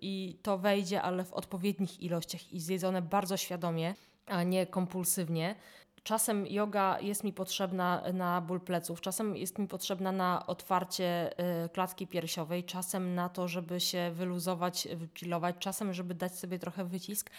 i 0.00 0.38
to 0.42 0.58
wejdzie, 0.58 1.02
ale 1.02 1.24
w 1.24 1.32
odpowiednich 1.32 2.02
ilościach 2.02 2.52
i 2.52 2.60
zjedzone 2.60 3.02
bardzo 3.02 3.36
świadomie, 3.36 3.94
a 4.26 4.42
nie 4.42 4.66
kompulsywnie. 4.66 5.54
Czasem 6.04 6.46
yoga 6.46 7.00
jest 7.00 7.24
mi 7.24 7.32
potrzebna 7.32 8.02
na 8.12 8.40
ból 8.40 8.60
pleców, 8.60 9.00
czasem 9.00 9.36
jest 9.36 9.58
mi 9.58 9.68
potrzebna 9.68 10.12
na 10.12 10.46
otwarcie 10.46 11.30
y, 11.64 11.68
klatki 11.68 12.06
piersiowej, 12.06 12.64
czasem 12.64 13.14
na 13.14 13.28
to, 13.28 13.48
żeby 13.48 13.80
się 13.80 14.10
wyluzować, 14.14 14.88
wychillować, 14.96 15.56
czasem, 15.58 15.92
żeby 15.92 16.14
dać 16.14 16.38
sobie 16.38 16.58
trochę 16.58 16.84
wycisk, 16.84 17.30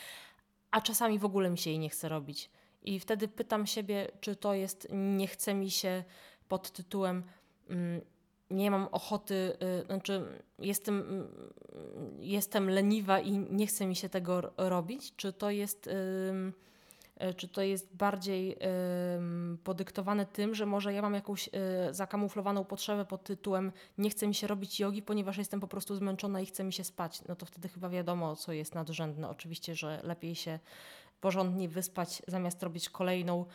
a 0.71 0.81
czasami 0.81 1.19
w 1.19 1.25
ogóle 1.25 1.49
mi 1.49 1.57
się 1.57 1.69
jej 1.69 1.79
nie 1.79 1.89
chce 1.89 2.09
robić. 2.09 2.49
I 2.83 2.99
wtedy 2.99 3.27
pytam 3.27 3.67
siebie, 3.67 4.07
czy 4.21 4.35
to 4.35 4.53
jest 4.53 4.87
nie 4.91 5.27
chce 5.27 5.53
mi 5.53 5.71
się 5.71 6.03
pod 6.47 6.71
tytułem 6.71 7.23
mm, 7.69 8.01
nie 8.51 8.71
mam 8.71 8.87
ochoty, 8.91 9.57
y, 9.81 9.85
znaczy 9.85 10.41
jestem, 10.59 11.01
mm, 11.01 11.27
jestem 12.19 12.69
leniwa 12.69 13.19
i 13.19 13.37
nie 13.37 13.67
chce 13.67 13.85
mi 13.85 13.95
się 13.95 14.09
tego 14.09 14.53
robić, 14.57 15.15
czy 15.15 15.33
to 15.33 15.49
jest 15.49 15.87
E, 15.87 16.72
czy 17.37 17.47
to 17.47 17.61
jest 17.61 17.95
bardziej 17.95 18.57
podyktowane 19.63 20.25
tym, 20.25 20.55
że 20.55 20.65
może 20.65 20.93
ja 20.93 21.01
mam 21.01 21.13
jakąś 21.13 21.49
e, 21.53 21.93
zakamuflowaną 21.93 22.63
potrzebę 22.65 23.05
pod 23.05 23.23
tytułem 23.23 23.71
nie 23.97 24.09
chce 24.09 24.27
mi 24.27 24.35
się 24.35 24.47
robić 24.47 24.79
jogi, 24.79 25.01
ponieważ 25.01 25.37
jestem 25.37 25.59
po 25.59 25.67
prostu 25.67 25.95
zmęczona 25.95 26.41
i 26.41 26.45
chce 26.45 26.63
mi 26.63 26.73
się 26.73 26.83
spać. 26.83 27.21
No 27.27 27.35
to 27.35 27.45
wtedy 27.45 27.69
chyba 27.69 27.89
wiadomo, 27.89 28.35
co 28.35 28.53
jest 28.53 28.75
nadrzędne. 28.75 29.29
Oczywiście, 29.29 29.75
że 29.75 30.01
lepiej 30.03 30.35
się 30.35 30.59
porządnie 31.21 31.69
wyspać, 31.69 32.21
zamiast 32.27 32.63
robić 32.63 32.89
kolejną, 32.89 33.41
e, 33.41 33.45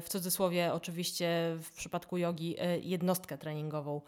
w 0.00 0.08
cudzysłowie 0.08 0.72
oczywiście 0.72 1.56
w 1.62 1.72
przypadku 1.72 2.18
jogi, 2.18 2.56
jednostkę 2.82 3.38
treningową 3.38 4.00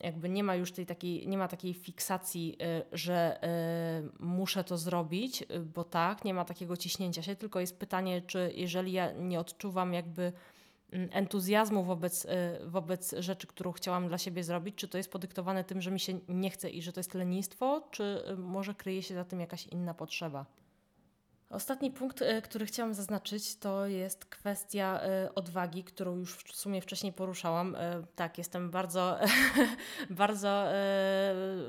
jakby 0.00 0.28
nie 0.28 0.44
ma 0.44 0.54
już 0.54 0.72
tej 0.72 0.86
takiej, 0.86 1.28
nie 1.28 1.38
ma 1.38 1.48
takiej 1.48 1.74
fiksacji, 1.74 2.56
y, 2.62 2.96
że 2.96 3.40
y, 3.44 4.24
muszę 4.24 4.64
to 4.64 4.78
zrobić, 4.78 5.42
y, 5.42 5.60
bo 5.60 5.84
tak, 5.84 6.24
nie 6.24 6.34
ma 6.34 6.44
takiego 6.44 6.76
ciśnięcia 6.76 7.22
się, 7.22 7.36
tylko 7.36 7.60
jest 7.60 7.78
pytanie, 7.78 8.22
czy 8.22 8.52
jeżeli 8.54 8.92
ja 8.92 9.12
nie 9.12 9.40
odczuwam 9.40 9.92
jakby 9.92 10.32
mm, 10.90 11.08
entuzjazmu 11.12 11.84
wobec, 11.84 12.26
wobec 12.66 13.14
rzeczy, 13.18 13.46
którą 13.46 13.72
chciałam 13.72 14.08
dla 14.08 14.18
siebie 14.18 14.44
zrobić, 14.44 14.74
czy 14.74 14.88
to 14.88 14.98
jest 14.98 15.12
podyktowane 15.12 15.64
tym, 15.64 15.80
że 15.80 15.90
mi 15.90 16.00
się 16.00 16.20
nie 16.28 16.50
chce 16.50 16.70
i 16.70 16.82
że 16.82 16.92
to 16.92 17.00
jest 17.00 17.14
lenistwo, 17.14 17.88
czy 17.90 18.22
może 18.38 18.74
kryje 18.74 19.02
się 19.02 19.14
za 19.14 19.24
tym 19.24 19.40
jakaś 19.40 19.66
inna 19.66 19.94
potrzeba. 19.94 20.46
Ostatni 21.50 21.90
punkt, 21.90 22.22
e, 22.22 22.42
który 22.42 22.66
chciałam 22.66 22.94
zaznaczyć, 22.94 23.56
to 23.56 23.86
jest 23.86 24.24
kwestia 24.24 25.00
e, 25.02 25.34
odwagi, 25.34 25.84
którą 25.84 26.16
już 26.16 26.34
w 26.36 26.56
sumie 26.56 26.80
wcześniej 26.80 27.12
poruszałam. 27.12 27.76
E, 27.76 28.02
tak, 28.16 28.38
jestem 28.38 28.70
bardzo, 28.70 29.18
bardzo, 30.10 30.64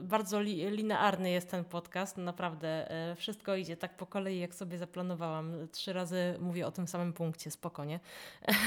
bardzo 0.01 0.41
linearny 0.41 1.29
jest 1.29 1.51
ten 1.51 1.65
podcast. 1.65 2.17
Naprawdę 2.17 2.89
wszystko 3.15 3.55
idzie 3.55 3.77
tak 3.77 3.97
po 3.97 4.05
kolei, 4.05 4.39
jak 4.39 4.55
sobie 4.55 4.77
zaplanowałam. 4.77 5.67
Trzy 5.71 5.93
razy 5.93 6.35
mówię 6.39 6.67
o 6.67 6.71
tym 6.71 6.87
samym 6.87 7.13
punkcie, 7.13 7.51
spokojnie. 7.51 7.99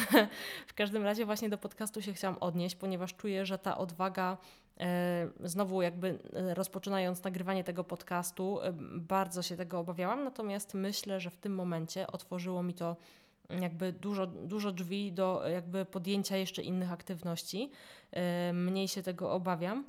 w 0.66 0.74
każdym 0.74 1.02
razie 1.02 1.26
właśnie 1.26 1.48
do 1.48 1.58
podcastu 1.58 2.02
się 2.02 2.12
chciałam 2.12 2.38
odnieść, 2.38 2.76
ponieważ 2.76 3.14
czuję, 3.14 3.46
że 3.46 3.58
ta 3.58 3.78
odwaga 3.78 4.38
znowu, 5.44 5.82
jakby 5.82 6.18
e, 6.32 6.54
rozpoczynając 6.54 7.24
nagrywanie 7.24 7.64
tego 7.64 7.84
podcastu, 7.84 8.60
e, 8.62 8.72
bardzo 8.92 9.42
się 9.42 9.56
tego 9.56 9.78
obawiałam, 9.78 10.24
natomiast 10.24 10.74
myślę, 10.74 11.20
że 11.20 11.30
w 11.30 11.36
tym 11.36 11.54
momencie 11.54 12.06
otworzyło 12.06 12.62
mi 12.62 12.74
to 12.74 12.96
jakby 13.60 13.92
dużo, 13.92 14.26
dużo 14.26 14.72
drzwi 14.72 15.12
do 15.12 15.48
jakby 15.48 15.84
podjęcia 15.84 16.36
jeszcze 16.36 16.62
innych 16.62 16.92
aktywności. 16.92 17.70
Mniej 18.52 18.88
się 18.88 19.02
tego 19.02 19.32
obawiam. 19.32 19.84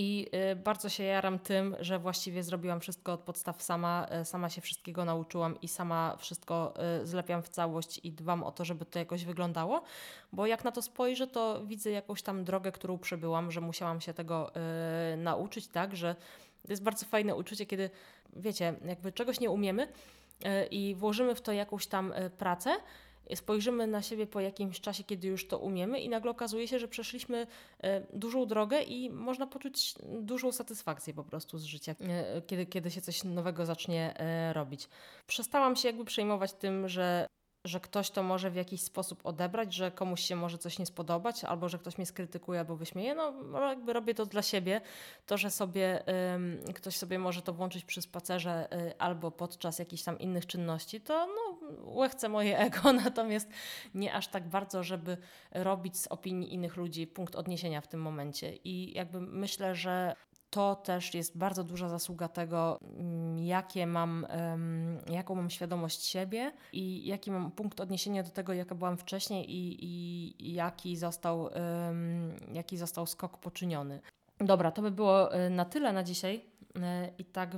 I 0.00 0.26
y, 0.52 0.56
bardzo 0.56 0.88
się 0.88 1.04
jaram 1.04 1.38
tym, 1.38 1.76
że 1.80 1.98
właściwie 1.98 2.42
zrobiłam 2.42 2.80
wszystko 2.80 3.12
od 3.12 3.20
podstaw 3.20 3.62
sama, 3.62 4.06
y, 4.22 4.24
sama 4.24 4.50
się 4.50 4.60
wszystkiego 4.60 5.04
nauczyłam 5.04 5.60
i 5.60 5.68
sama 5.68 6.16
wszystko 6.16 6.74
y, 7.02 7.06
zlepiam 7.06 7.42
w 7.42 7.48
całość 7.48 8.00
i 8.04 8.12
dbam 8.12 8.42
o 8.42 8.52
to, 8.52 8.64
żeby 8.64 8.84
to 8.84 8.98
jakoś 8.98 9.24
wyglądało, 9.24 9.82
bo 10.32 10.46
jak 10.46 10.64
na 10.64 10.72
to 10.72 10.82
spojrzę, 10.82 11.26
to 11.26 11.64
widzę 11.64 11.90
jakąś 11.90 12.22
tam 12.22 12.44
drogę, 12.44 12.72
którą 12.72 12.98
przebyłam, 12.98 13.50
że 13.52 13.60
musiałam 13.60 14.00
się 14.00 14.14
tego 14.14 14.50
nauczyć, 15.16 15.68
tak, 15.68 15.96
że 15.96 16.14
to 16.66 16.72
jest 16.72 16.82
bardzo 16.82 17.06
fajne 17.06 17.34
uczucie, 17.34 17.66
kiedy 17.66 17.90
wiecie, 18.36 18.74
jakby 18.84 19.12
czegoś 19.12 19.40
nie 19.40 19.50
umiemy 19.50 19.88
i 20.70 20.94
włożymy 20.94 21.34
w 21.34 21.40
to 21.40 21.52
jakąś 21.52 21.86
tam 21.86 22.14
pracę 22.38 22.76
spojrzymy 23.36 23.86
na 23.86 24.02
siebie 24.02 24.26
po 24.26 24.40
jakimś 24.40 24.80
czasie, 24.80 25.04
kiedy 25.04 25.28
już 25.28 25.48
to 25.48 25.58
umiemy, 25.58 26.00
i 26.00 26.08
nagle 26.08 26.30
okazuje 26.30 26.68
się, 26.68 26.78
że 26.78 26.88
przeszliśmy 26.88 27.46
e, 27.80 28.00
dużą 28.12 28.46
drogę 28.46 28.82
i 28.82 29.10
można 29.10 29.46
poczuć 29.46 29.94
dużą 30.20 30.52
satysfakcję 30.52 31.14
po 31.14 31.24
prostu 31.24 31.58
z 31.58 31.64
życia, 31.64 31.94
e, 32.00 32.42
kiedy, 32.42 32.66
kiedy 32.66 32.90
się 32.90 33.00
coś 33.00 33.24
nowego 33.24 33.66
zacznie 33.66 34.14
e, 34.20 34.52
robić. 34.52 34.88
Przestałam 35.26 35.76
się 35.76 35.88
jakby 35.88 36.04
przejmować 36.04 36.52
tym, 36.52 36.88
że 36.88 37.26
że 37.68 37.80
ktoś 37.80 38.10
to 38.10 38.22
może 38.22 38.50
w 38.50 38.54
jakiś 38.54 38.80
sposób 38.80 39.26
odebrać, 39.26 39.74
że 39.74 39.90
komuś 39.90 40.20
się 40.20 40.36
może 40.36 40.58
coś 40.58 40.78
nie 40.78 40.86
spodobać, 40.86 41.44
albo 41.44 41.68
że 41.68 41.78
ktoś 41.78 41.98
mnie 41.98 42.06
skrytykuje 42.06 42.60
albo 42.60 42.76
wyśmieje. 42.76 43.14
No, 43.14 43.32
no 43.32 43.68
jakby 43.68 43.92
robię 43.92 44.14
to 44.14 44.26
dla 44.26 44.42
siebie. 44.42 44.80
To, 45.26 45.36
że 45.36 45.50
sobie 45.50 46.02
ktoś 46.74 46.96
sobie 46.96 47.18
może 47.18 47.42
to 47.42 47.52
włączyć 47.52 47.84
przy 47.84 48.02
spacerze 48.02 48.68
y, 48.72 48.98
albo 48.98 49.30
podczas 49.30 49.78
jakichś 49.78 50.02
tam 50.02 50.18
innych 50.18 50.46
czynności, 50.46 51.00
to 51.00 51.26
no, 51.26 51.58
łechce 51.82 52.28
moje 52.28 52.58
ego, 52.66 52.92
natomiast 52.92 53.48
nie 53.94 54.14
aż 54.14 54.28
tak 54.28 54.48
bardzo, 54.48 54.82
żeby 54.82 55.16
robić 55.52 55.96
z 55.96 56.06
opinii 56.06 56.54
innych 56.54 56.76
ludzi 56.76 57.06
punkt 57.06 57.36
odniesienia 57.36 57.80
w 57.80 57.88
tym 57.88 58.00
momencie. 58.00 58.56
I 58.56 58.92
jakby 58.94 59.20
myślę, 59.20 59.74
że 59.74 60.14
to 60.50 60.74
też 60.76 61.14
jest 61.14 61.38
bardzo 61.38 61.64
duża 61.64 61.88
zasługa 61.88 62.28
tego, 62.28 62.78
mm, 62.82 63.38
jakie 63.38 63.86
mam, 63.86 64.26
jaką 65.10 65.34
mam 65.34 65.50
świadomość 65.50 66.04
siebie 66.04 66.52
i 66.72 67.06
jaki 67.06 67.30
mam 67.30 67.50
punkt 67.50 67.80
odniesienia 67.80 68.22
do 68.22 68.30
tego, 68.30 68.52
jaka 68.52 68.74
byłam 68.74 68.96
wcześniej 68.96 69.54
i, 69.54 69.84
i 70.48 70.52
jaki, 70.52 70.96
został, 70.96 71.48
jaki 72.52 72.76
został 72.76 73.06
skok 73.06 73.38
poczyniony. 73.38 74.00
Dobra, 74.40 74.70
to 74.70 74.82
by 74.82 74.90
było 74.90 75.36
y, 75.36 75.50
na 75.50 75.64
tyle 75.64 75.92
na 75.92 76.02
dzisiaj. 76.02 76.36
Y, 76.36 76.80
I 77.18 77.24
tak 77.24 77.50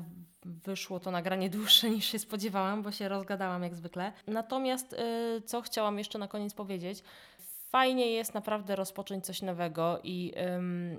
wyszło 0.45 1.01
to 1.01 1.11
nagranie 1.11 1.51
dłuższe 1.51 1.91
niż 1.97 2.05
się 2.05 2.19
spodziewałam, 2.19 2.83
bo 2.83 2.93
się 2.93 3.09
rozgadałam 3.09 3.63
jak 3.63 3.75
zwykle. 3.75 4.13
Natomiast 4.27 4.93
y, 4.93 5.43
co 5.43 5.63
chciałam 5.63 5.99
jeszcze 5.99 6.19
na 6.19 6.29
koniec 6.29 6.55
powiedzieć, 6.55 7.03
fajnie 7.71 8.07
jest 8.07 8.35
naprawdę 8.35 8.77
rozpocząć 8.77 9.27
coś 9.27 9.43
nowego 9.43 10.01
i 10.05 10.33
ym, 10.57 10.99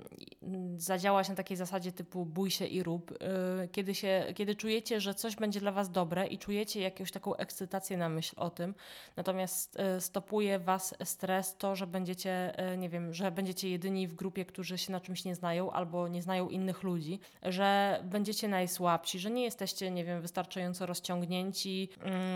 zadziałać 0.76 1.28
na 1.28 1.34
takiej 1.34 1.56
zasadzie 1.56 1.92
typu 1.92 2.26
bój 2.26 2.50
się 2.50 2.66
i 2.66 2.82
rób. 2.82 3.10
Yy, 3.10 3.68
kiedy, 3.68 3.94
się, 3.94 4.24
kiedy 4.34 4.54
czujecie, 4.54 5.00
że 5.00 5.14
coś 5.14 5.36
będzie 5.36 5.60
dla 5.60 5.72
Was 5.72 5.90
dobre 5.90 6.26
i 6.26 6.38
czujecie 6.38 6.80
jakąś 6.80 7.12
taką 7.12 7.36
ekscytację 7.36 7.96
na 7.96 8.08
myśl 8.08 8.34
o 8.38 8.50
tym, 8.50 8.74
natomiast 9.16 9.78
yy, 9.94 10.00
stopuje 10.00 10.58
Was 10.58 10.94
stres, 11.04 11.56
to, 11.56 11.76
że 11.76 11.86
będziecie, 11.86 12.54
yy, 12.70 12.78
nie 12.78 12.88
wiem, 12.88 13.14
że 13.14 13.30
będziecie 13.30 13.68
jedyni 13.68 14.08
w 14.08 14.14
grupie, 14.14 14.44
którzy 14.44 14.78
się 14.78 14.92
na 14.92 15.00
czymś 15.00 15.24
nie 15.24 15.34
znają 15.34 15.70
albo 15.70 16.08
nie 16.08 16.22
znają 16.22 16.48
innych 16.48 16.82
ludzi, 16.82 17.20
że 17.42 18.00
będziecie 18.04 18.48
najsłabsi, 18.48 19.18
że 19.18 19.30
nie 19.30 19.44
jesteście, 19.44 19.90
nie 19.90 20.04
wiem, 20.04 20.20
wystarczająco 20.20 20.86
rozciągnięci, 20.86 21.88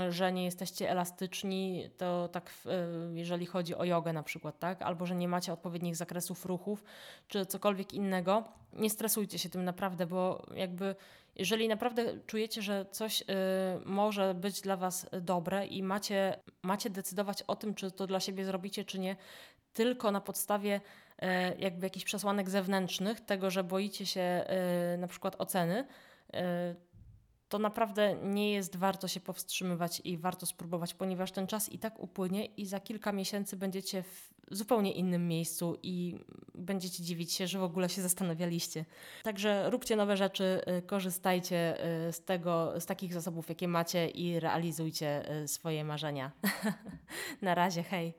yy, 0.03 0.13
że 0.13 0.33
nie 0.33 0.45
jesteście 0.45 0.91
elastyczni, 0.91 1.91
to 1.97 2.29
tak, 2.29 2.51
yy, 2.65 3.19
jeżeli 3.19 3.47
chodzi 3.47 3.75
o 3.75 3.85
jogę 3.85 4.13
na 4.13 4.26
przykład, 4.27 4.59
tak? 4.59 4.83
Albo 4.83 5.07
że 5.07 5.15
nie 5.15 5.29
macie 5.29 5.53
odpowiednich 5.53 5.97
zakresów 5.97 6.47
ruchów, 6.47 6.85
czy 7.29 7.47
cokolwiek 7.47 7.95
innego, 7.95 8.45
nie 8.73 8.91
stresujcie 8.91 9.39
się 9.39 9.49
tym 9.49 9.65
naprawdę, 9.65 10.07
bo 10.07 10.47
jakby 10.55 10.95
jeżeli 11.37 11.69
naprawdę 11.69 12.03
czujecie, 12.27 12.63
że 12.63 12.87
coś 12.91 13.21
y, 13.21 13.25
może 13.85 14.35
być 14.35 14.61
dla 14.61 14.77
Was 14.77 15.07
dobre 15.21 15.67
i 15.67 15.83
macie, 15.83 16.41
macie 16.63 16.91
decydować 16.91 17.43
o 17.43 17.57
tym, 17.57 17.75
czy 17.75 17.91
to 17.91 18.07
dla 18.07 18.21
siebie 18.21 18.45
zrobicie, 18.45 18.85
czy 18.85 18.99
nie, 18.99 19.17
tylko 19.73 20.11
na 20.11 20.21
podstawie 20.21 20.81
y, 21.23 21.27
jakby 21.59 21.87
jakichś 21.87 22.05
przesłanek 22.05 22.51
zewnętrznych, 22.51 23.21
tego, 23.21 23.51
że 23.51 23.65
boicie 23.65 24.07
się 24.07 24.45
y, 24.95 24.99
na 24.99 25.09
przykład 25.09 25.37
oceny, 25.39 25.87
y, 26.35 26.37
to 27.49 27.59
naprawdę 27.59 28.17
nie 28.23 28.53
jest 28.53 28.77
warto 28.77 29.09
się 29.09 29.21
powstrzymywać 29.21 30.01
i 30.05 30.19
warto 30.19 30.47
spróbować, 30.47 30.95
ponieważ 30.95 31.33
ten 31.33 31.47
czas 31.47 31.73
i 31.73 31.79
tak 31.79 32.01
upłynie 32.01 32.45
i 32.45 32.67
za 32.67 32.81
kilka 32.81 33.13
miesięcy 33.13 33.57
będziecie 33.57 34.03
w 34.03 34.37
zupełnie 34.51 34.93
innym 34.93 35.29
miejscu 35.29 35.79
i 35.83 36.19
będziecie 36.55 37.03
dziwić 37.03 37.33
się, 37.33 37.47
że 37.47 37.59
w 37.59 37.63
ogóle 37.63 37.89
się 37.89 38.03
zastanawialiście. 38.03 38.85
Także 39.23 39.71
róbcie 39.71 39.97
nowe 39.97 40.17
rzeczy, 40.17 40.61
y, 40.79 40.83
korzystajcie 40.83 41.87
y, 42.09 42.13
z 42.13 42.25
tego, 42.25 42.81
z 42.81 42.87
takich 42.87 43.13
zasobów, 43.13 43.49
jakie 43.49 43.69
macie 43.69 44.09
i 44.09 44.41
realizujcie 44.41 45.43
y, 45.43 45.49
swoje 45.49 45.85
marzenia. 45.85 46.33
Na 47.43 47.55
razie, 47.55 47.83
hej. 47.83 48.15